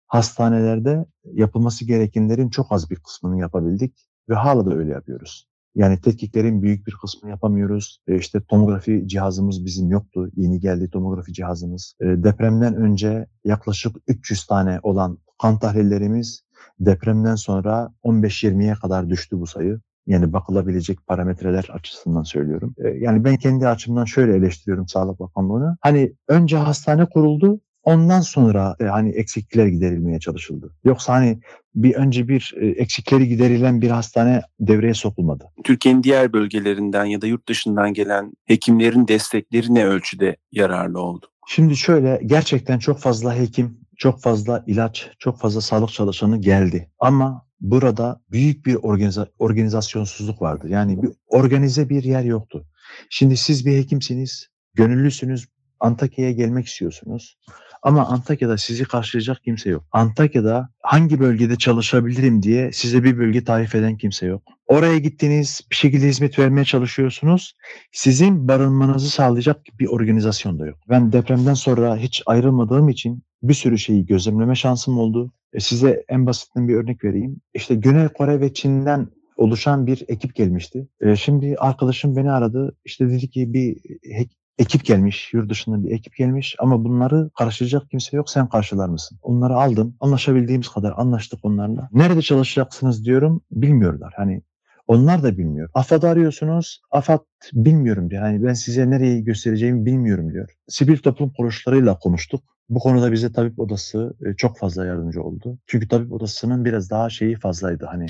hastanelerde 0.07 1.05
yapılması 1.33 1.85
gerekenlerin 1.85 2.49
çok 2.49 2.71
az 2.71 2.89
bir 2.89 2.95
kısmını 2.95 3.39
yapabildik 3.39 4.07
ve 4.29 4.35
hala 4.35 4.65
da 4.65 4.75
öyle 4.75 4.91
yapıyoruz. 4.91 5.47
Yani 5.75 6.01
tetkiklerin 6.01 6.61
büyük 6.61 6.87
bir 6.87 6.93
kısmını 7.01 7.31
yapamıyoruz. 7.31 8.01
E 8.07 8.15
işte 8.15 8.41
tomografi 8.41 9.07
cihazımız 9.07 9.65
bizim 9.65 9.89
yoktu. 9.89 10.29
Yeni 10.35 10.59
geldi 10.59 10.89
tomografi 10.89 11.33
cihazımız. 11.33 11.95
E, 12.01 12.05
depremden 12.05 12.75
önce 12.75 13.27
yaklaşık 13.45 13.95
300 14.07 14.45
tane 14.45 14.79
olan 14.83 15.17
kan 15.41 15.59
tahlillerimiz 15.59 16.41
depremden 16.79 17.35
sonra 17.35 17.91
15-20'ye 18.03 18.73
kadar 18.73 19.09
düştü 19.09 19.39
bu 19.39 19.47
sayı. 19.47 19.79
Yani 20.07 20.33
bakılabilecek 20.33 21.07
parametreler 21.07 21.69
açısından 21.73 22.23
söylüyorum. 22.23 22.75
E, 22.77 22.87
yani 22.87 23.23
ben 23.23 23.37
kendi 23.37 23.67
açımdan 23.67 24.05
şöyle 24.05 24.35
eleştiriyorum 24.35 24.87
Sağlık 24.87 25.19
Bakanlığı'nı. 25.19 25.77
Hani 25.81 26.13
önce 26.27 26.57
hastane 26.57 27.05
kuruldu, 27.05 27.59
ondan 27.83 28.21
sonra 28.21 28.75
e, 28.79 28.83
hani 28.83 29.09
eksiklikler 29.09 29.67
giderilmeye 29.67 30.19
çalışıldı. 30.19 30.73
Yoksa 30.83 31.13
hani 31.13 31.39
bir 31.75 31.95
önce 31.95 32.27
bir 32.27 32.53
e, 32.57 32.67
eksikleri 32.67 33.27
giderilen 33.27 33.81
bir 33.81 33.89
hastane 33.89 34.41
devreye 34.59 34.93
sokulmadı. 34.93 35.43
Türkiye'nin 35.63 36.03
diğer 36.03 36.33
bölgelerinden 36.33 37.05
ya 37.05 37.21
da 37.21 37.27
yurt 37.27 37.47
dışından 37.47 37.93
gelen 37.93 38.31
hekimlerin 38.45 39.07
destekleri 39.07 39.73
ne 39.73 39.85
ölçüde 39.85 40.35
yararlı 40.51 41.01
oldu? 41.01 41.25
Şimdi 41.47 41.77
şöyle 41.77 42.21
gerçekten 42.25 42.79
çok 42.79 42.99
fazla 42.99 43.35
hekim, 43.35 43.77
çok 44.01 44.21
fazla 44.21 44.63
ilaç, 44.67 45.09
çok 45.19 45.39
fazla 45.39 45.61
sağlık 45.61 45.89
çalışanı 45.89 46.41
geldi. 46.41 46.91
Ama 46.99 47.45
burada 47.59 48.21
büyük 48.31 48.65
bir 48.65 48.75
organiza- 48.75 49.27
organizasyonsuzluk 49.39 50.41
vardı. 50.41 50.67
Yani 50.69 51.03
bir 51.03 51.09
organize 51.27 51.89
bir 51.89 52.03
yer 52.03 52.23
yoktu. 52.23 52.65
Şimdi 53.09 53.37
siz 53.37 53.65
bir 53.65 53.77
hekimsiniz, 53.77 54.47
gönüllüsünüz, 54.73 55.47
Antakya'ya 55.79 56.31
gelmek 56.31 56.67
istiyorsunuz. 56.67 57.37
Ama 57.81 58.05
Antakya'da 58.05 58.57
sizi 58.57 58.83
karşılayacak 58.83 59.43
kimse 59.43 59.69
yok. 59.69 59.83
Antakya'da 59.91 60.69
hangi 60.81 61.19
bölgede 61.19 61.55
çalışabilirim 61.55 62.43
diye 62.43 62.71
size 62.71 63.03
bir 63.03 63.17
bölge 63.17 63.43
tarif 63.43 63.75
eden 63.75 63.97
kimse 63.97 64.25
yok. 64.25 64.43
Oraya 64.67 64.97
gittiniz, 64.97 65.61
bir 65.71 65.75
şekilde 65.75 66.07
hizmet 66.07 66.39
vermeye 66.39 66.65
çalışıyorsunuz. 66.65 67.55
Sizin 67.91 68.47
barınmanızı 68.47 69.09
sağlayacak 69.09 69.57
bir 69.79 69.87
organizasyon 69.87 70.59
da 70.59 70.67
yok. 70.67 70.77
Ben 70.89 71.11
depremden 71.13 71.53
sonra 71.53 71.97
hiç 71.97 72.23
ayrılmadığım 72.25 72.89
için 72.89 73.23
bir 73.43 73.53
sürü 73.53 73.77
şeyi 73.77 74.05
gözlemleme 74.05 74.55
şansım 74.55 74.97
oldu. 74.97 75.33
E 75.53 75.59
size 75.59 76.03
en 76.09 76.25
basitinden 76.25 76.67
bir 76.67 76.75
örnek 76.75 77.03
vereyim. 77.03 77.41
İşte 77.53 77.75
Güney 77.75 78.07
Kore 78.07 78.41
ve 78.41 78.53
Çin'den 78.53 79.07
oluşan 79.37 79.87
bir 79.87 80.03
ekip 80.07 80.35
gelmişti. 80.35 80.87
E 81.01 81.15
şimdi 81.15 81.55
arkadaşım 81.59 82.15
beni 82.15 82.31
aradı. 82.31 82.77
İşte 82.85 83.09
dedi 83.09 83.29
ki 83.29 83.53
bir 83.53 83.77
ekip 84.57 84.85
gelmiş, 84.85 85.33
yurt 85.33 85.49
dışından 85.49 85.83
bir 85.83 85.91
ekip 85.91 86.15
gelmiş 86.15 86.55
ama 86.59 86.83
bunları 86.83 87.29
karşılayacak 87.37 87.89
kimse 87.91 88.17
yok, 88.17 88.29
sen 88.29 88.49
karşılar 88.49 88.89
mısın? 88.89 89.17
Onları 89.21 89.55
aldım, 89.55 89.95
anlaşabildiğimiz 89.99 90.67
kadar 90.67 90.93
anlaştık 90.97 91.39
onlarla. 91.43 91.89
Nerede 91.93 92.21
çalışacaksınız 92.21 93.05
diyorum, 93.05 93.41
bilmiyorlar. 93.51 94.13
Hani 94.17 94.41
onlar 94.87 95.23
da 95.23 95.37
bilmiyor. 95.37 95.69
AFAD 95.73 96.03
arıyorsunuz, 96.03 96.81
AFAD 96.91 97.19
bilmiyorum 97.53 98.09
diyor. 98.09 98.21
Hani 98.21 98.43
ben 98.43 98.53
size 98.53 98.89
nereyi 98.89 99.23
göstereceğimi 99.23 99.85
bilmiyorum 99.85 100.33
diyor. 100.33 100.49
Sivil 100.67 100.97
toplum 100.97 101.33
kuruluşlarıyla 101.37 101.99
konuştuk. 101.99 102.43
Bu 102.69 102.79
konuda 102.79 103.11
bize 103.11 103.31
tabip 103.31 103.59
odası 103.59 104.13
e, 104.25 104.35
çok 104.35 104.57
fazla 104.57 104.85
yardımcı 104.85 105.23
oldu. 105.23 105.57
Çünkü 105.67 105.87
tabip 105.87 106.11
odasının 106.13 106.65
biraz 106.65 106.89
daha 106.89 107.09
şeyi 107.09 107.35
fazlaydı. 107.35 107.85
Hani 107.85 108.05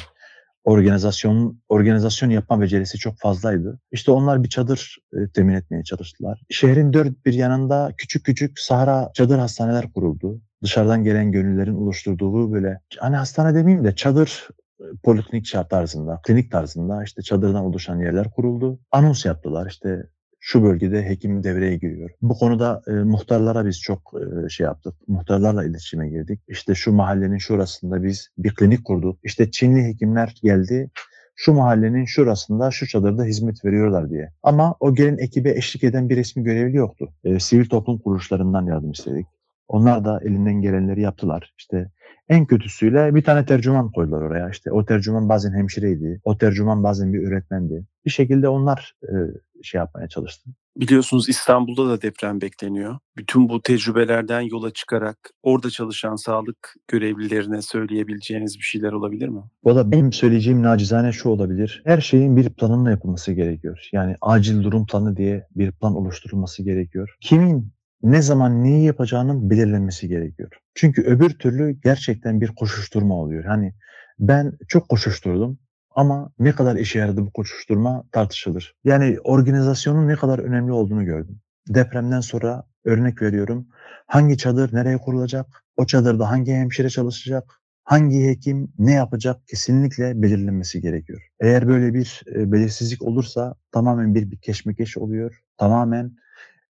organizasyon 0.64 1.62
organizasyon 1.70 2.30
yapma 2.30 2.62
becerisi 2.62 2.98
çok 2.98 3.20
fazlaydı. 3.20 3.80
İşte 3.92 4.12
onlar 4.12 4.44
bir 4.44 4.50
çadır 4.50 4.98
e, 5.14 5.18
temin 5.34 5.54
etmeye 5.54 5.84
çalıştılar. 5.84 6.42
Şehrin 6.50 6.94
dört 6.94 7.26
bir 7.26 7.34
yanında 7.34 7.92
küçük 7.98 8.26
küçük 8.26 8.60
sahra 8.60 9.12
çadır 9.14 9.40
hastaneler 9.40 9.94
kuruldu. 9.94 10.42
Dışarıdan 10.64 11.04
gelen 11.04 11.32
gönüllerin 11.32 11.76
oluşturduğu 11.76 12.52
böyle 12.52 12.80
hani 13.00 13.16
hastane 13.16 13.56
demeyeyim 13.56 13.86
de 13.86 13.96
çadır 13.96 14.48
e, 14.80 14.84
poliklinik 15.04 15.70
tarzında, 15.70 16.20
klinik 16.24 16.52
tarzında 16.52 17.04
işte 17.04 17.22
çadırdan 17.22 17.66
oluşan 17.66 18.00
yerler 18.00 18.32
kuruldu. 18.32 18.80
Anons 18.92 19.26
yaptılar 19.26 19.70
işte 19.70 20.04
şu 20.44 20.64
bölgede 20.64 21.10
hekim 21.10 21.44
devreye 21.44 21.78
giriyor. 21.78 22.10
Bu 22.22 22.34
konuda 22.34 22.82
e, 22.88 22.92
muhtarlara 22.92 23.66
biz 23.66 23.82
çok 23.82 24.14
e, 24.46 24.50
şey 24.50 24.66
yaptık. 24.66 24.94
Muhtarlarla 25.08 25.66
iletişime 25.66 26.10
girdik. 26.10 26.42
İşte 26.48 26.76
şu 26.76 26.92
mahallenin 26.92 27.38
şurasında 27.38 28.04
biz 28.04 28.30
bir 28.38 28.56
klinik 28.56 28.86
kurduk. 28.86 29.20
İşte 29.24 29.52
Çinli 29.52 29.84
hekimler 29.84 30.36
geldi. 30.44 30.90
Şu 31.36 31.54
mahallenin 31.54 32.06
şurasında 32.06 32.72
şu 32.72 32.88
çadırda 32.88 33.24
hizmet 33.24 33.66
veriyorlar 33.66 34.10
diye. 34.10 34.32
Ama 34.44 34.76
o 34.80 34.96
gelen 34.96 35.18
ekibe 35.18 35.52
eşlik 35.52 35.84
eden 35.84 36.10
bir 36.10 36.18
resmi 36.18 36.44
görevli 36.44 36.78
yoktu. 36.78 37.14
E, 37.24 37.40
sivil 37.40 37.66
toplum 37.66 38.00
kuruluşlarından 38.00 38.66
yardım 38.66 38.92
istedik. 38.92 39.28
Onlar 39.68 40.06
da 40.06 40.20
elinden 40.24 40.62
gelenleri 40.62 41.02
yaptılar. 41.02 41.54
İşte 41.58 41.92
en 42.32 42.46
kötüsüyle 42.46 43.16
bir 43.16 43.24
tane 43.24 43.46
tercüman 43.46 43.92
koydular 43.92 44.22
oraya. 44.22 44.50
İşte 44.50 44.72
o 44.72 44.86
tercüman 44.86 45.30
bazen 45.30 45.54
hemşireydi. 45.54 46.22
O 46.24 46.38
tercüman 46.38 46.84
bazen 46.84 47.14
bir 47.14 47.28
öğretmendi. 47.28 47.86
Bir 48.06 48.12
şekilde 48.12 48.48
onlar 48.48 48.94
e, 49.04 49.16
şey 49.64 49.80
yapmaya 49.80 50.08
çalıştı. 50.08 50.50
Biliyorsunuz 50.78 51.30
İstanbul'da 51.30 51.90
da 51.90 52.02
deprem 52.02 52.42
bekleniyor. 52.42 52.98
Bütün 53.18 53.50
bu 53.50 53.62
tecrübelerden 53.62 54.42
yola 54.42 54.72
çıkarak 54.72 55.18
orada 55.44 55.70
çalışan 55.70 56.16
sağlık 56.16 56.76
görevlilerine 56.88 57.62
söyleyebileceğiniz 57.62 58.58
bir 58.58 58.64
şeyler 58.64 58.92
olabilir 58.92 59.28
mi? 59.28 59.42
Valla 59.64 59.92
benim 59.92 60.14
söyleyeceğim 60.14 60.64
nacizane 60.64 61.12
şu 61.12 61.30
olabilir. 61.30 61.82
Her 61.86 62.02
şeyin 62.02 62.38
bir 62.38 62.50
planınla 62.50 62.92
yapılması 62.92 63.34
gerekiyor. 63.34 63.90
Yani 63.92 64.16
acil 64.22 64.64
durum 64.64 64.86
planı 64.86 65.18
diye 65.18 65.48
bir 65.56 65.72
plan 65.72 65.96
oluşturulması 65.96 66.64
gerekiyor. 66.64 67.16
Kimin 67.22 67.72
ne 68.04 68.22
zaman 68.22 68.64
neyi 68.64 68.86
yapacağının 68.86 69.50
belirlenmesi 69.50 70.08
gerekiyor. 70.08 70.52
Çünkü 70.76 71.02
öbür 71.02 71.30
türlü 71.30 71.72
gerçekten 71.72 72.42
bir 72.42 72.48
koşuşturma 72.48 73.16
oluyor. 73.16 73.44
Hani 73.44 73.74
ben 74.20 74.58
çok 74.68 74.90
koşuşturdum 74.90 75.60
ama 75.96 76.32
ne 76.40 76.52
kadar 76.52 76.76
işe 76.76 77.00
yaradı 77.00 77.22
bu 77.26 77.32
koşuşturma 77.32 78.04
tartışılır. 78.12 78.76
Yani 78.84 79.20
organizasyonun 79.24 80.08
ne 80.08 80.16
kadar 80.16 80.40
önemli 80.40 80.72
olduğunu 80.72 81.06
gördüm. 81.06 81.40
Depremden 81.68 82.22
sonra 82.22 82.64
örnek 82.86 83.22
veriyorum. 83.22 83.68
Hangi 84.08 84.38
çadır 84.38 84.74
nereye 84.74 84.98
kurulacak? 84.98 85.64
O 85.78 85.86
çadırda 85.86 86.30
hangi 86.30 86.54
hemşire 86.54 86.90
çalışacak? 86.90 87.62
Hangi 87.84 88.28
hekim 88.28 88.74
ne 88.80 88.92
yapacak 88.92 89.48
kesinlikle 89.48 90.22
belirlenmesi 90.22 90.82
gerekiyor. 90.82 91.22
Eğer 91.40 91.68
böyle 91.68 91.94
bir 91.94 92.24
e, 92.36 92.52
belirsizlik 92.52 93.02
olursa 93.02 93.56
tamamen 93.72 94.16
bir, 94.16 94.32
bir 94.32 94.38
keşmekeş 94.38 94.98
oluyor. 94.98 95.42
Tamamen 95.58 96.16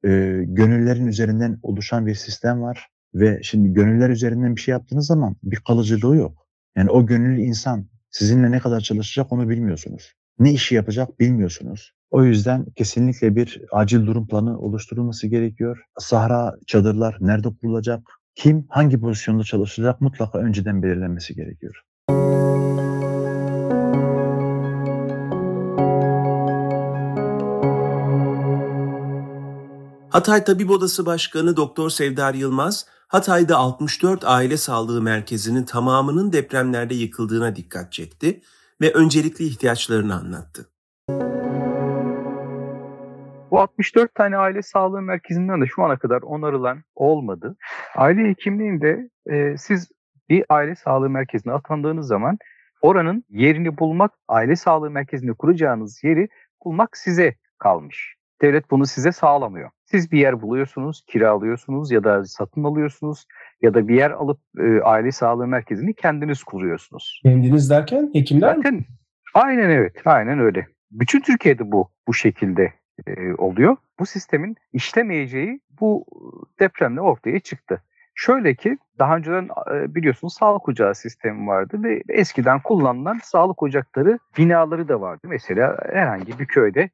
e, 0.03 0.09
gönüllerin 0.45 1.07
üzerinden 1.07 1.59
oluşan 1.61 2.05
bir 2.07 2.15
sistem 2.15 2.61
var 2.61 2.87
ve 3.13 3.39
şimdi 3.43 3.73
gönüller 3.73 4.09
üzerinden 4.09 4.55
bir 4.55 4.61
şey 4.61 4.71
yaptığınız 4.71 5.07
zaman 5.07 5.35
bir 5.43 5.57
kalıcılığı 5.57 6.15
yok. 6.15 6.47
Yani 6.77 6.89
o 6.89 7.05
gönüllü 7.05 7.41
insan 7.41 7.87
sizinle 8.11 8.51
ne 8.51 8.59
kadar 8.59 8.79
çalışacak 8.79 9.31
onu 9.31 9.49
bilmiyorsunuz. 9.49 10.13
Ne 10.39 10.53
işi 10.53 10.75
yapacak 10.75 11.19
bilmiyorsunuz. 11.19 11.93
O 12.11 12.23
yüzden 12.23 12.65
kesinlikle 12.75 13.35
bir 13.35 13.61
acil 13.71 14.05
durum 14.05 14.27
planı 14.27 14.59
oluşturulması 14.59 15.27
gerekiyor. 15.27 15.79
Sahra 15.99 16.53
çadırlar 16.67 17.17
nerede 17.19 17.49
kurulacak? 17.61 18.07
Kim 18.35 18.65
hangi 18.69 18.99
pozisyonda 18.99 19.43
çalışacak 19.43 20.01
mutlaka 20.01 20.39
önceden 20.39 20.83
belirlenmesi 20.83 21.35
gerekiyor. 21.35 21.81
Hatay 30.09 30.43
Tabip 30.43 30.69
Odası 30.69 31.05
Başkanı 31.05 31.57
Doktor 31.57 31.89
Sevdar 31.89 32.33
Yılmaz, 32.33 32.85
Hatay'da 33.07 33.57
64 33.57 34.23
aile 34.25 34.57
sağlığı 34.57 35.01
merkezinin 35.01 35.63
tamamının 35.63 36.33
depremlerde 36.33 36.95
yıkıldığına 36.95 37.55
dikkat 37.55 37.91
çekti 37.91 38.41
ve 38.81 38.93
öncelikli 38.93 39.45
ihtiyaçlarını 39.45 40.15
anlattı. 40.15 40.69
Bu 43.51 43.59
64 43.59 44.15
tane 44.15 44.37
aile 44.37 44.61
sağlığı 44.61 45.01
merkezinden 45.01 45.61
de 45.61 45.65
şu 45.65 45.83
ana 45.83 45.97
kadar 45.97 46.21
onarılan 46.21 46.83
olmadı. 46.95 47.55
Aile 47.95 48.29
hekimliğinde 48.29 49.09
e, 49.29 49.57
siz 49.57 49.91
bir 50.29 50.45
aile 50.49 50.75
sağlığı 50.75 51.09
merkezine 51.09 51.53
atandığınız 51.53 52.07
zaman 52.07 52.37
oranın 52.81 53.23
yerini 53.29 53.77
bulmak, 53.77 54.11
aile 54.27 54.55
sağlığı 54.55 54.89
merkezini 54.89 55.33
kuracağınız 55.33 56.03
yeri 56.03 56.27
bulmak 56.65 56.97
size 56.97 57.35
kalmış. 57.59 58.16
Devlet 58.41 58.71
bunu 58.71 58.85
size 58.85 59.11
sağlamıyor. 59.11 59.69
Siz 59.85 60.11
bir 60.11 60.19
yer 60.19 60.41
buluyorsunuz, 60.41 61.03
kiralıyorsunuz 61.07 61.91
ya 61.91 62.03
da 62.03 62.25
satın 62.25 62.63
alıyorsunuz 62.63 63.25
ya 63.61 63.73
da 63.73 63.87
bir 63.87 63.95
yer 63.95 64.11
alıp 64.11 64.39
e, 64.59 64.81
aile 64.81 65.11
sağlığı 65.11 65.47
merkezini 65.47 65.93
kendiniz 65.93 66.43
kuruyorsunuz. 66.43 67.21
Kendiniz 67.23 67.69
derken 67.69 68.09
hekimler 68.13 68.57
mi? 68.57 68.63
Zaten 68.63 68.85
aynen 69.33 69.69
evet, 69.69 69.93
aynen 70.05 70.39
öyle. 70.39 70.67
Bütün 70.91 71.21
Türkiye'de 71.21 71.71
bu 71.71 71.89
bu 72.07 72.13
şekilde 72.13 72.73
e, 73.07 73.33
oluyor. 73.33 73.77
Bu 73.99 74.05
sistemin 74.05 74.55
işlemeyeceği 74.73 75.59
bu 75.81 76.05
depremle 76.59 77.01
ortaya 77.01 77.39
çıktı. 77.39 77.81
Şöyle 78.15 78.55
ki 78.55 78.77
daha 78.99 79.17
önceden 79.17 79.49
e, 79.73 79.95
biliyorsunuz 79.95 80.33
sağlık 80.33 80.69
ocağı 80.69 80.95
sistemi 80.95 81.47
vardı 81.47 81.83
ve 81.83 82.03
eskiden 82.09 82.59
kullanılan 82.59 83.19
sağlık 83.23 83.63
ocakları 83.63 84.19
binaları 84.37 84.87
da 84.87 85.01
vardı. 85.01 85.21
Mesela 85.23 85.77
herhangi 85.91 86.39
bir 86.39 86.45
köyde 86.45 86.89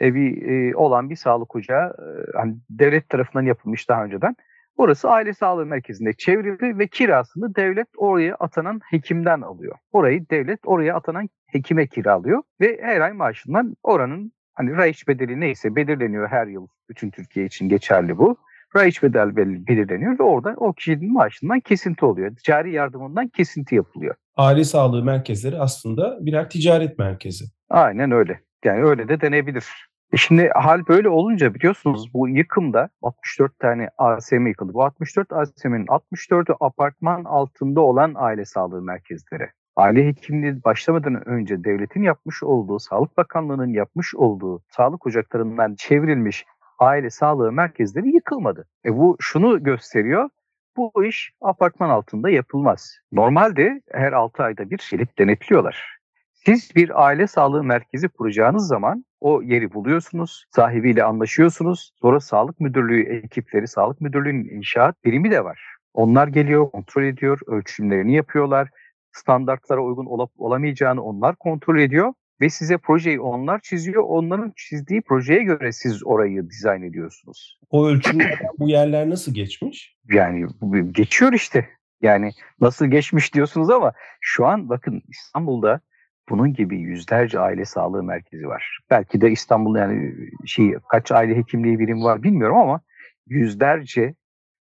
e, 0.00 0.14
bir 0.14 0.42
e, 0.42 0.76
olan 0.76 1.10
bir 1.10 1.16
sağlık 1.16 1.56
ocağı 1.56 1.88
e, 1.88 2.38
hani 2.38 2.56
devlet 2.70 3.08
tarafından 3.08 3.42
yapılmış 3.46 3.88
daha 3.88 4.04
önceden. 4.04 4.36
Orası 4.76 5.10
aile 5.10 5.34
sağlığı 5.34 5.66
merkezinde 5.66 6.12
çevrildi 6.12 6.78
ve 6.78 6.86
kirasını 6.86 7.54
devlet 7.54 7.88
oraya 7.96 8.34
atanan 8.34 8.80
hekimden 8.90 9.40
alıyor. 9.40 9.76
Orayı 9.92 10.28
devlet 10.30 10.60
oraya 10.64 10.94
atanan 10.94 11.28
hekime 11.46 11.86
kiralıyor 11.86 12.42
ve 12.60 12.78
her 12.82 13.00
ay 13.00 13.12
maaşından 13.12 13.76
oranın 13.82 14.32
hani 14.54 14.76
raiç 14.76 15.08
bedeli 15.08 15.40
neyse 15.40 15.76
belirleniyor 15.76 16.28
her 16.28 16.46
yıl 16.46 16.68
bütün 16.88 17.10
Türkiye 17.10 17.46
için 17.46 17.68
geçerli 17.68 18.18
bu. 18.18 18.36
Raiç 18.76 19.02
bedel 19.02 19.36
belirleniyor 19.36 20.18
ve 20.18 20.22
orada 20.22 20.54
o 20.56 20.72
kişinin 20.72 21.12
maaşından 21.12 21.60
kesinti 21.60 22.04
oluyor. 22.04 22.36
Ticari 22.36 22.72
yardımından 22.72 23.28
kesinti 23.28 23.74
yapılıyor. 23.74 24.14
Aile 24.36 24.64
sağlığı 24.64 25.04
merkezleri 25.04 25.58
aslında 25.58 26.26
birer 26.26 26.50
ticaret 26.50 26.98
merkezi. 26.98 27.44
Aynen 27.70 28.10
öyle. 28.10 28.40
Yani 28.64 28.84
öyle 28.84 29.08
de 29.08 29.20
denebilir. 29.20 29.87
E 30.12 30.16
şimdi 30.16 30.50
hal 30.54 30.86
böyle 30.88 31.08
olunca 31.08 31.54
biliyorsunuz 31.54 32.14
bu 32.14 32.28
yıkımda 32.28 32.88
64 33.02 33.58
tane 33.58 33.88
ASM 33.98 34.46
yıkıldı. 34.46 34.74
Bu 34.74 34.84
64 34.84 35.32
ASM'nin 35.32 35.86
64'ü 35.86 36.56
apartman 36.60 37.24
altında 37.24 37.80
olan 37.80 38.12
aile 38.16 38.44
sağlığı 38.44 38.82
merkezleri. 38.82 39.48
Aile 39.76 40.06
hekimliği 40.06 40.64
başlamadan 40.64 41.28
önce 41.28 41.64
devletin 41.64 42.02
yapmış 42.02 42.42
olduğu, 42.42 42.78
Sağlık 42.78 43.16
Bakanlığı'nın 43.16 43.72
yapmış 43.72 44.14
olduğu 44.14 44.62
sağlık 44.70 45.06
ocaklarından 45.06 45.74
çevrilmiş 45.74 46.44
aile 46.78 47.10
sağlığı 47.10 47.52
merkezleri 47.52 48.08
yıkılmadı. 48.14 48.64
E 48.84 48.96
bu 48.96 49.16
şunu 49.20 49.62
gösteriyor. 49.62 50.30
Bu 50.76 51.04
iş 51.04 51.32
apartman 51.40 51.90
altında 51.90 52.30
yapılmaz. 52.30 52.98
Normalde 53.12 53.82
her 53.92 54.12
6 54.12 54.42
ayda 54.42 54.70
bir 54.70 54.88
gelip 54.90 55.18
denetliyorlar. 55.18 55.97
Siz 56.46 56.76
bir 56.76 57.04
aile 57.06 57.26
sağlığı 57.26 57.64
merkezi 57.64 58.08
kuracağınız 58.08 58.66
zaman 58.66 59.04
o 59.20 59.42
yeri 59.42 59.72
buluyorsunuz, 59.72 60.44
sahibiyle 60.50 61.04
anlaşıyorsunuz. 61.04 61.92
Sonra 62.00 62.20
sağlık 62.20 62.60
müdürlüğü 62.60 63.02
ekipleri, 63.02 63.68
sağlık 63.68 64.00
müdürlüğünün 64.00 64.56
inşaat 64.56 65.04
birimi 65.04 65.30
de 65.30 65.44
var. 65.44 65.60
Onlar 65.94 66.28
geliyor, 66.28 66.70
kontrol 66.70 67.02
ediyor, 67.02 67.40
ölçümlerini 67.46 68.14
yapıyorlar. 68.14 68.68
Standartlara 69.12 69.80
uygun 69.80 70.06
olup 70.06 70.30
olamayacağını 70.36 71.02
onlar 71.02 71.36
kontrol 71.36 71.78
ediyor 71.78 72.12
ve 72.40 72.50
size 72.50 72.78
projeyi 72.78 73.20
onlar 73.20 73.60
çiziyor. 73.60 74.02
Onların 74.02 74.52
çizdiği 74.56 75.02
projeye 75.02 75.42
göre 75.42 75.72
siz 75.72 76.06
orayı 76.06 76.50
dizayn 76.50 76.82
ediyorsunuz. 76.82 77.60
O 77.70 77.86
ölçümlerden 77.86 78.48
bu 78.58 78.68
yerler 78.68 79.10
nasıl 79.10 79.34
geçmiş? 79.34 79.96
Yani 80.12 80.46
geçiyor 80.92 81.32
işte. 81.32 81.68
Yani 82.02 82.30
nasıl 82.60 82.86
geçmiş 82.86 83.34
diyorsunuz 83.34 83.70
ama 83.70 83.92
şu 84.20 84.46
an 84.46 84.68
bakın 84.68 85.02
İstanbul'da 85.08 85.80
bunun 86.30 86.54
gibi 86.54 86.78
yüzlerce 86.78 87.40
aile 87.40 87.64
sağlığı 87.64 88.02
merkezi 88.02 88.48
var. 88.48 88.78
Belki 88.90 89.20
de 89.20 89.30
İstanbul'da 89.30 89.78
yani 89.78 90.14
şey 90.46 90.74
kaç 90.90 91.12
aile 91.12 91.36
hekimliği 91.36 91.78
birim 91.78 92.04
var 92.04 92.22
bilmiyorum 92.22 92.56
ama 92.56 92.80
yüzlerce 93.26 94.14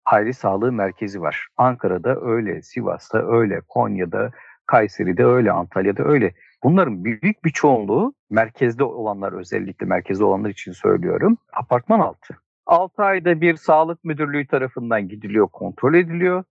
aile 0.06 0.34
sağlığı 0.34 0.72
merkezi 0.72 1.22
var. 1.22 1.48
Ankara'da 1.58 2.22
öyle, 2.22 2.62
Sivas'ta 2.62 3.32
öyle, 3.32 3.62
Konya'da, 3.68 4.32
Kayseri'de 4.66 5.26
öyle, 5.26 5.52
Antalya'da 5.52 6.04
öyle. 6.04 6.34
Bunların 6.64 7.04
büyük 7.04 7.46
bir 7.46 7.50
çoğunluğu 7.50 8.14
merkezde 8.30 8.84
olanlar 8.84 9.34
özellikle 9.34 9.86
merkezde 9.86 10.24
olanlar 10.24 10.50
için 10.50 10.72
söylüyorum. 10.72 11.38
Apartman 11.54 12.00
altı. 12.00 12.38
6 12.66 13.04
ayda 13.04 13.42
bir 13.42 13.56
sağlık 13.56 14.04
müdürlüğü 14.04 14.48
tarafından 14.48 15.08
gidiliyor, 15.08 15.48
kontrol 15.48 15.94
ediliyor 15.94 16.44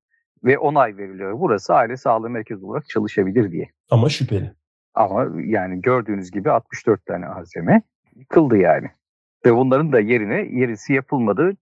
ve 0.44 0.58
onay 0.58 0.96
veriliyor. 0.96 1.40
Burası 1.40 1.74
aile 1.74 1.96
sağlığı 1.96 2.30
merkezi 2.30 2.64
olarak 2.64 2.88
çalışabilir 2.88 3.50
diye. 3.50 3.70
Ama 3.90 4.08
şüpheli. 4.08 4.52
Ama 4.94 5.28
yani 5.44 5.82
gördüğünüz 5.82 6.30
gibi 6.30 6.50
64 6.50 7.06
tane 7.06 7.26
AZM 7.26 7.68
yıkıldı 8.16 8.56
yani. 8.56 8.90
Ve 9.46 9.56
bunların 9.56 9.92
da 9.92 10.00
yerine 10.00 10.48
yerisi 10.60 10.92
yapılmadı. 10.92 11.56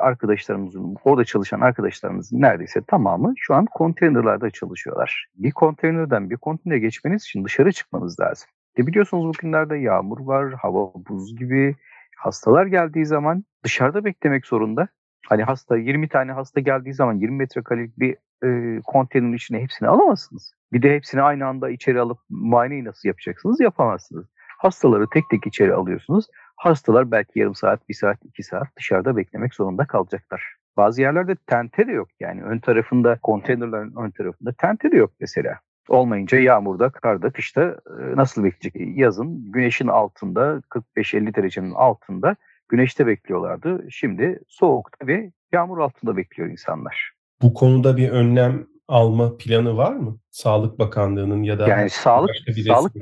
Arkadaşlarımızın, 0.00 0.96
orada 1.04 1.24
çalışan 1.24 1.60
arkadaşlarımızın 1.60 2.40
neredeyse 2.40 2.80
tamamı 2.86 3.34
şu 3.36 3.54
an 3.54 3.66
konteynerlarda 3.66 4.50
çalışıyorlar. 4.50 5.26
Bir 5.36 5.50
konteynerden 5.50 6.30
bir 6.30 6.36
konteynere 6.36 6.78
geçmeniz 6.78 7.22
için 7.22 7.44
dışarı 7.44 7.72
çıkmanız 7.72 8.20
lazım. 8.20 8.48
E 8.78 8.86
biliyorsunuz 8.86 9.24
bugünlerde 9.24 9.76
yağmur 9.76 10.20
var, 10.20 10.52
hava 10.52 10.92
buz 11.08 11.36
gibi. 11.36 11.76
Hastalar 12.16 12.66
geldiği 12.66 13.06
zaman 13.06 13.44
dışarıda 13.64 14.04
beklemek 14.04 14.46
zorunda. 14.46 14.88
Hani 15.28 15.42
hasta 15.42 15.76
20 15.76 16.08
tane 16.08 16.32
hasta 16.32 16.60
geldiği 16.60 16.94
zaman 16.94 17.14
20 17.14 17.36
metrekarelik 17.36 17.98
bir 17.98 18.16
e, 18.44 18.80
konteynerin 18.84 19.32
içine 19.32 19.62
hepsini 19.62 19.88
alamazsınız. 19.88 20.52
Bir 20.72 20.82
de 20.82 20.94
hepsini 20.94 21.22
aynı 21.22 21.46
anda 21.46 21.70
içeri 21.70 22.00
alıp 22.00 22.18
muayeneyi 22.30 22.84
nasıl 22.84 23.08
yapacaksınız? 23.08 23.60
Yapamazsınız. 23.60 24.26
Hastaları 24.58 25.06
tek 25.12 25.24
tek 25.30 25.46
içeri 25.46 25.74
alıyorsunuz. 25.74 26.26
Hastalar 26.56 27.10
belki 27.10 27.38
yarım 27.38 27.54
saat, 27.54 27.88
bir 27.88 27.94
saat, 27.94 28.18
iki 28.24 28.42
saat 28.42 28.66
dışarıda 28.76 29.16
beklemek 29.16 29.54
zorunda 29.54 29.86
kalacaklar. 29.86 30.42
Bazı 30.76 31.00
yerlerde 31.00 31.36
tente 31.46 31.86
de 31.86 31.92
yok 31.92 32.08
yani 32.20 32.42
ön 32.42 32.58
tarafında, 32.58 33.18
konteynerlerin 33.22 33.96
ön 33.96 34.10
tarafında 34.10 34.52
tente 34.52 34.92
de 34.92 34.96
yok 34.96 35.12
mesela. 35.20 35.58
Olmayınca 35.88 36.38
yağmurda, 36.38 36.90
karda, 36.90 37.30
kışta 37.30 37.80
nasıl 38.16 38.44
bekleyecek? 38.44 38.98
Yazın 38.98 39.52
güneşin 39.52 39.88
altında, 39.88 40.62
45-50 40.96 41.34
derecenin 41.34 41.72
altında 41.74 42.36
güneşte 42.68 43.06
bekliyorlardı. 43.06 43.86
Şimdi 43.90 44.40
soğukta 44.48 45.06
ve 45.06 45.32
yağmur 45.52 45.78
altında 45.78 46.16
bekliyor 46.16 46.50
insanlar. 46.50 47.12
Bu 47.42 47.54
konuda 47.54 47.96
bir 47.96 48.10
önlem 48.10 48.66
alma 48.88 49.36
planı 49.36 49.76
var 49.76 49.92
mı? 49.92 50.18
Sağlık 50.30 50.78
Bakanlığı'nın 50.78 51.42
ya 51.42 51.58
da 51.58 51.68
yani 51.68 51.90
sağlık 51.90 52.30
Sağlık 52.66 52.94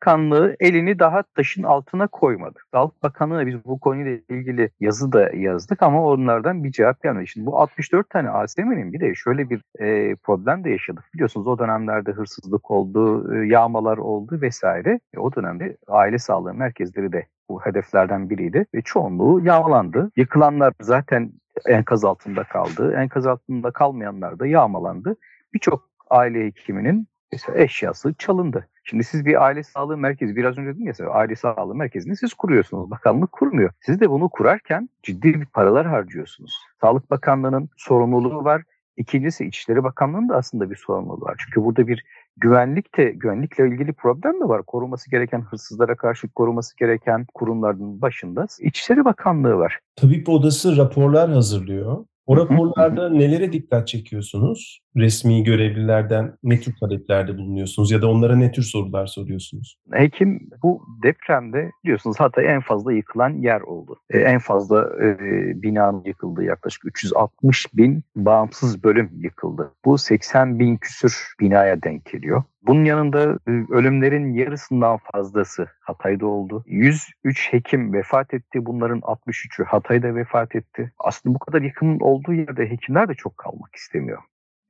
Bakanlığı 0.00 0.56
elini 0.60 0.98
daha 0.98 1.22
taşın 1.22 1.62
altına 1.62 2.06
koymadı. 2.06 2.58
Sağlık 2.74 3.02
Bakanlığı'na 3.02 3.46
biz 3.46 3.64
bu 3.64 3.80
konuyla 3.80 4.18
ilgili 4.28 4.70
yazı 4.80 5.12
da 5.12 5.30
yazdık 5.36 5.82
ama 5.82 6.04
onlardan 6.04 6.64
bir 6.64 6.72
cevap 6.72 7.02
gelmedi. 7.02 7.26
Şimdi 7.26 7.46
bu 7.46 7.60
64 7.60 8.10
tane 8.10 8.30
ASM'nin 8.30 8.92
bir 8.92 9.00
de 9.00 9.14
şöyle 9.14 9.50
bir 9.50 9.62
e, 9.78 10.16
problem 10.16 10.64
de 10.64 10.70
yaşadık. 10.70 11.04
Biliyorsunuz 11.14 11.46
o 11.46 11.58
dönemlerde 11.58 12.12
hırsızlık 12.12 12.70
oldu, 12.70 13.34
e, 13.34 13.46
yağmalar 13.46 13.98
oldu 13.98 14.38
vesaire. 14.40 15.00
E, 15.14 15.18
o 15.18 15.34
dönemde 15.34 15.76
aile 15.88 16.18
sağlığı 16.18 16.54
merkezleri 16.54 17.12
de 17.12 17.26
bu 17.48 17.60
hedeflerden 17.60 18.30
biriydi 18.30 18.66
ve 18.74 18.82
çoğunluğu 18.82 19.40
yağmalandı. 19.44 20.10
Yıkılanlar 20.16 20.72
zaten 20.80 21.32
enkaz 21.66 22.04
altında 22.04 22.44
kaldı. 22.44 22.94
Enkaz 22.96 23.26
altında 23.26 23.70
kalmayanlar 23.70 24.38
da 24.38 24.46
yağmalandı. 24.46 25.16
Birçok 25.54 25.88
aile 26.10 26.46
hekiminin 26.46 27.08
eşyası 27.54 28.14
çalındı. 28.14 28.68
Şimdi 28.84 29.04
siz 29.04 29.24
bir 29.24 29.44
aile 29.44 29.62
sağlığı 29.62 29.96
merkezi, 29.96 30.36
biraz 30.36 30.58
önce 30.58 30.74
dedim 30.74 30.86
ya 30.86 31.10
aile 31.10 31.36
sağlığı 31.36 31.74
merkezini 31.74 32.16
siz 32.16 32.34
kuruyorsunuz. 32.34 32.90
Bakanlık 32.90 33.32
kurmuyor. 33.32 33.70
Siz 33.80 34.00
de 34.00 34.10
bunu 34.10 34.28
kurarken 34.28 34.88
ciddi 35.02 35.40
bir 35.40 35.46
paralar 35.46 35.86
harcıyorsunuz. 35.86 36.54
Sağlık 36.80 37.10
Bakanlığı'nın 37.10 37.68
sorumluluğu 37.76 38.44
var. 38.44 38.62
İkincisi 39.00 39.44
İçişleri 39.44 39.84
Bakanlığı'nın 39.84 40.28
da 40.28 40.36
aslında 40.36 40.70
bir 40.70 40.76
sorumluluğu 40.76 41.24
var. 41.24 41.36
Çünkü 41.46 41.64
burada 41.64 41.86
bir 41.88 42.04
güvenlik 42.36 42.96
de 42.96 43.10
güvenlikle 43.10 43.68
ilgili 43.68 43.92
problem 43.92 44.40
de 44.40 44.48
var. 44.48 44.62
Koruması 44.62 45.10
gereken 45.10 45.40
hırsızlara 45.40 45.96
karşı 45.96 46.28
koruması 46.28 46.76
gereken 46.76 47.26
kurumların 47.34 48.00
başında 48.00 48.46
İçişleri 48.60 49.04
Bakanlığı 49.04 49.56
var. 49.56 49.78
Tabip 49.96 50.28
Odası 50.28 50.76
raporlar 50.76 51.30
hazırlıyor. 51.30 52.04
O 52.26 52.36
raporlarda 52.36 53.10
nelere 53.10 53.52
dikkat 53.52 53.88
çekiyorsunuz? 53.88 54.80
Resmi 54.96 55.44
görevlilerden 55.44 56.36
ne 56.42 56.60
tür 56.60 56.74
taleplerde 56.80 57.38
bulunuyorsunuz 57.38 57.90
ya 57.90 58.02
da 58.02 58.10
onlara 58.10 58.36
ne 58.36 58.52
tür 58.52 58.62
sorular 58.62 59.06
soruyorsunuz? 59.06 59.78
Hekim 59.92 60.50
bu 60.62 60.82
depremde 61.02 61.70
biliyorsunuz 61.84 62.20
Hatay 62.20 62.46
en 62.46 62.60
fazla 62.60 62.92
yıkılan 62.92 63.30
yer 63.30 63.60
oldu. 63.60 63.96
Ee, 64.10 64.18
en 64.18 64.38
fazla 64.38 65.04
e, 65.04 65.18
binanın 65.62 66.02
yıkıldığı 66.04 66.44
yaklaşık 66.44 66.84
360 66.84 67.76
bin 67.76 68.04
bağımsız 68.16 68.84
bölüm 68.84 69.10
yıkıldı. 69.18 69.72
Bu 69.84 69.98
80 69.98 70.58
bin 70.58 70.76
küsür 70.76 71.34
binaya 71.40 71.82
denk 71.82 72.04
geliyor. 72.04 72.42
Bunun 72.62 72.84
yanında 72.84 73.38
ölümlerin 73.46 74.34
yarısından 74.34 74.98
fazlası 75.12 75.66
Hatay'da 75.80 76.26
oldu. 76.26 76.64
103 76.66 77.52
hekim 77.52 77.92
vefat 77.92 78.34
etti. 78.34 78.66
Bunların 78.66 79.00
63'ü 79.00 79.64
Hatay'da 79.64 80.14
vefat 80.14 80.56
etti. 80.56 80.92
Aslında 80.98 81.34
bu 81.34 81.38
kadar 81.38 81.62
yıkımın 81.62 82.00
olduğu 82.00 82.32
yerde 82.32 82.70
hekimler 82.70 83.08
de 83.08 83.14
çok 83.14 83.38
kalmak 83.38 83.76
istemiyor. 83.76 84.22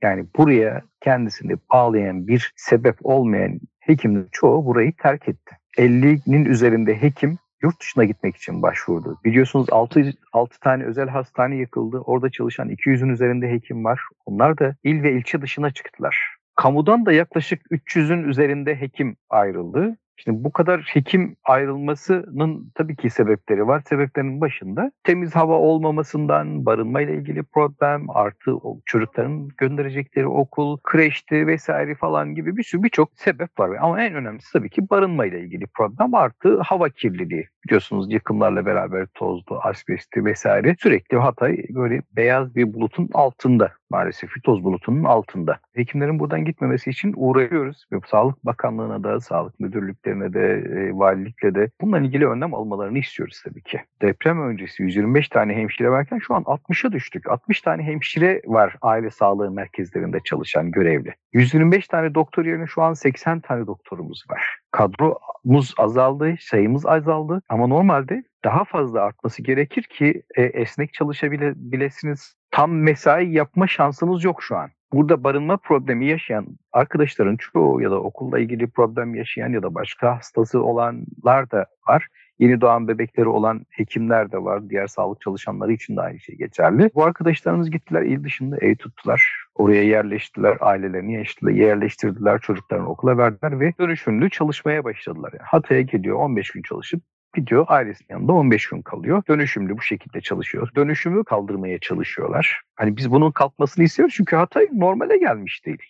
Yani 0.02 0.26
buraya 0.36 0.82
kendisini 1.00 1.56
bağlayan 1.72 2.26
bir 2.26 2.52
sebep 2.56 2.96
olmayan 3.02 3.60
hekimlerin 3.80 4.28
çoğu 4.32 4.66
burayı 4.66 4.92
terk 4.96 5.28
etti. 5.28 5.56
50'nin 5.78 6.44
üzerinde 6.44 7.02
hekim 7.02 7.38
yurt 7.62 7.80
dışına 7.80 8.04
gitmek 8.04 8.36
için 8.36 8.62
başvurdu. 8.62 9.18
Biliyorsunuz 9.24 9.66
6, 9.70 10.12
6 10.32 10.60
tane 10.60 10.84
özel 10.84 11.08
hastane 11.08 11.56
yıkıldı. 11.56 11.98
Orada 11.98 12.30
çalışan 12.30 12.68
200'ün 12.68 13.08
üzerinde 13.08 13.50
hekim 13.50 13.84
var. 13.84 14.00
Onlar 14.26 14.58
da 14.58 14.76
il 14.84 15.02
ve 15.02 15.12
ilçe 15.12 15.42
dışına 15.42 15.70
çıktılar. 15.70 16.36
Kamudan 16.56 17.06
da 17.06 17.12
yaklaşık 17.12 17.62
300'ün 17.70 18.28
üzerinde 18.28 18.80
hekim 18.80 19.16
ayrıldı. 19.30 19.96
Şimdi 20.24 20.44
bu 20.44 20.52
kadar 20.52 20.80
hekim 20.80 21.36
ayrılmasının 21.44 22.72
tabii 22.74 22.96
ki 22.96 23.10
sebepleri 23.10 23.66
var. 23.66 23.82
Sebeplerin 23.88 24.40
başında 24.40 24.92
temiz 25.04 25.36
hava 25.36 25.54
olmamasından, 25.54 26.66
barınma 26.66 27.00
ile 27.00 27.14
ilgili 27.14 27.42
problem, 27.42 28.10
artı 28.10 28.52
çocukların 28.86 29.48
gönderecekleri 29.58 30.26
okul, 30.26 30.78
kreşti 30.82 31.46
vesaire 31.46 31.94
falan 31.94 32.34
gibi 32.34 32.56
bir 32.56 32.62
sürü 32.62 32.82
birçok 32.82 33.10
sebep 33.14 33.58
var. 33.58 33.76
Ama 33.80 34.02
en 34.02 34.14
önemlisi 34.14 34.52
tabii 34.52 34.70
ki 34.70 34.90
barınma 34.90 35.26
ile 35.26 35.40
ilgili 35.40 35.66
problem 35.66 36.14
artı 36.14 36.60
hava 36.60 36.88
kirliliği. 36.88 37.48
Biliyorsunuz 37.66 38.12
yıkımlarla 38.12 38.66
beraber 38.66 39.06
tozlu, 39.14 39.60
asbesti 39.62 40.24
vesaire 40.24 40.76
sürekli 40.78 41.16
Hatay 41.16 41.64
böyle 41.70 42.02
beyaz 42.16 42.56
bir 42.56 42.74
bulutun 42.74 43.08
altında 43.14 43.72
maalesef 43.90 44.30
bir 44.36 44.42
bulutunun 44.46 45.04
altında. 45.04 45.58
Hekimlerin 45.74 46.18
buradan 46.18 46.44
gitmemesi 46.44 46.90
için 46.90 47.14
uğraşıyoruz. 47.16 47.84
Ve 47.92 47.96
Sağlık 48.10 48.46
Bakanlığı'na 48.46 49.04
da, 49.04 49.20
sağlık 49.20 49.60
müdürlüklerine 49.60 50.32
de, 50.32 50.64
e, 50.76 50.98
valilikle 50.98 51.54
de 51.54 51.70
bununla 51.80 51.98
ilgili 51.98 52.28
önlem 52.28 52.54
almalarını 52.54 52.98
istiyoruz 52.98 53.42
tabii 53.44 53.62
ki. 53.62 53.80
Deprem 54.02 54.48
öncesi 54.48 54.82
125 54.82 55.28
tane 55.28 55.54
hemşire 55.54 55.90
varken 55.90 56.18
şu 56.18 56.34
an 56.34 56.42
60'a 56.42 56.92
düştük. 56.92 57.30
60 57.30 57.60
tane 57.60 57.82
hemşire 57.82 58.42
var 58.46 58.76
aile 58.82 59.10
sağlığı 59.10 59.50
merkezlerinde 59.50 60.18
çalışan 60.24 60.70
görevli. 60.70 61.14
125 61.32 61.88
tane 61.88 62.14
doktor 62.14 62.44
yerine 62.44 62.66
şu 62.66 62.82
an 62.82 62.92
80 62.92 63.40
tane 63.40 63.66
doktorumuz 63.66 64.24
var. 64.30 64.58
Kadromuz 64.70 65.74
azaldı, 65.78 66.34
sayımız 66.40 66.86
azaldı 66.86 67.42
ama 67.48 67.66
normalde 67.66 68.24
daha 68.44 68.64
fazla 68.64 69.00
artması 69.00 69.42
gerekir 69.42 69.82
ki 69.82 70.22
e, 70.36 70.42
esnek 70.42 70.94
çalışabilesiniz. 70.94 72.34
Tam 72.50 72.72
mesai 72.72 73.32
yapma 73.32 73.66
şansınız 73.66 74.24
yok 74.24 74.42
şu 74.42 74.56
an. 74.56 74.70
Burada 74.92 75.24
barınma 75.24 75.56
problemi 75.56 76.06
yaşayan 76.06 76.46
arkadaşların 76.72 77.36
çoğu 77.36 77.82
ya 77.82 77.90
da 77.90 78.00
okulla 78.00 78.38
ilgili 78.38 78.70
problem 78.70 79.14
yaşayan 79.14 79.48
ya 79.52 79.62
da 79.62 79.74
başka 79.74 80.16
hastası 80.16 80.62
olanlar 80.62 81.50
da 81.50 81.66
var. 81.88 82.06
Yeni 82.40 82.60
doğan 82.60 82.88
bebekleri 82.88 83.28
olan 83.28 83.66
hekimler 83.70 84.32
de 84.32 84.44
var. 84.44 84.70
Diğer 84.70 84.86
sağlık 84.86 85.20
çalışanları 85.20 85.72
için 85.72 85.96
de 85.96 86.00
aynı 86.00 86.20
şey 86.20 86.36
geçerli. 86.36 86.90
Bu 86.94 87.04
arkadaşlarımız 87.04 87.70
gittiler 87.70 88.02
il 88.02 88.24
dışında 88.24 88.56
ev 88.60 88.76
tuttular. 88.76 89.46
Oraya 89.54 89.82
yerleştiler, 89.82 90.56
ailelerini 90.60 91.24
yerleştirdiler, 91.58 92.38
çocuklarını 92.38 92.88
okula 92.88 93.18
verdiler 93.18 93.60
ve 93.60 93.72
dönüşümlü 93.80 94.30
çalışmaya 94.30 94.84
başladılar. 94.84 95.32
Yani 95.32 95.46
Hatay'a 95.46 95.80
geliyor 95.80 96.16
15 96.16 96.50
gün 96.50 96.62
çalışıp 96.62 97.02
gidiyor 97.34 97.64
ailesinin 97.68 98.08
yanında 98.10 98.32
15 98.32 98.68
gün 98.68 98.82
kalıyor. 98.82 99.22
Dönüşümlü 99.28 99.78
bu 99.78 99.82
şekilde 99.82 100.20
çalışıyor. 100.20 100.68
Dönüşümü 100.76 101.24
kaldırmaya 101.24 101.78
çalışıyorlar. 101.78 102.62
Hani 102.76 102.96
biz 102.96 103.10
bunun 103.10 103.30
kalkmasını 103.30 103.84
istiyoruz 103.84 104.14
çünkü 104.16 104.36
Hatay 104.36 104.68
normale 104.72 105.18
gelmiş 105.18 105.66
değil. 105.66 105.82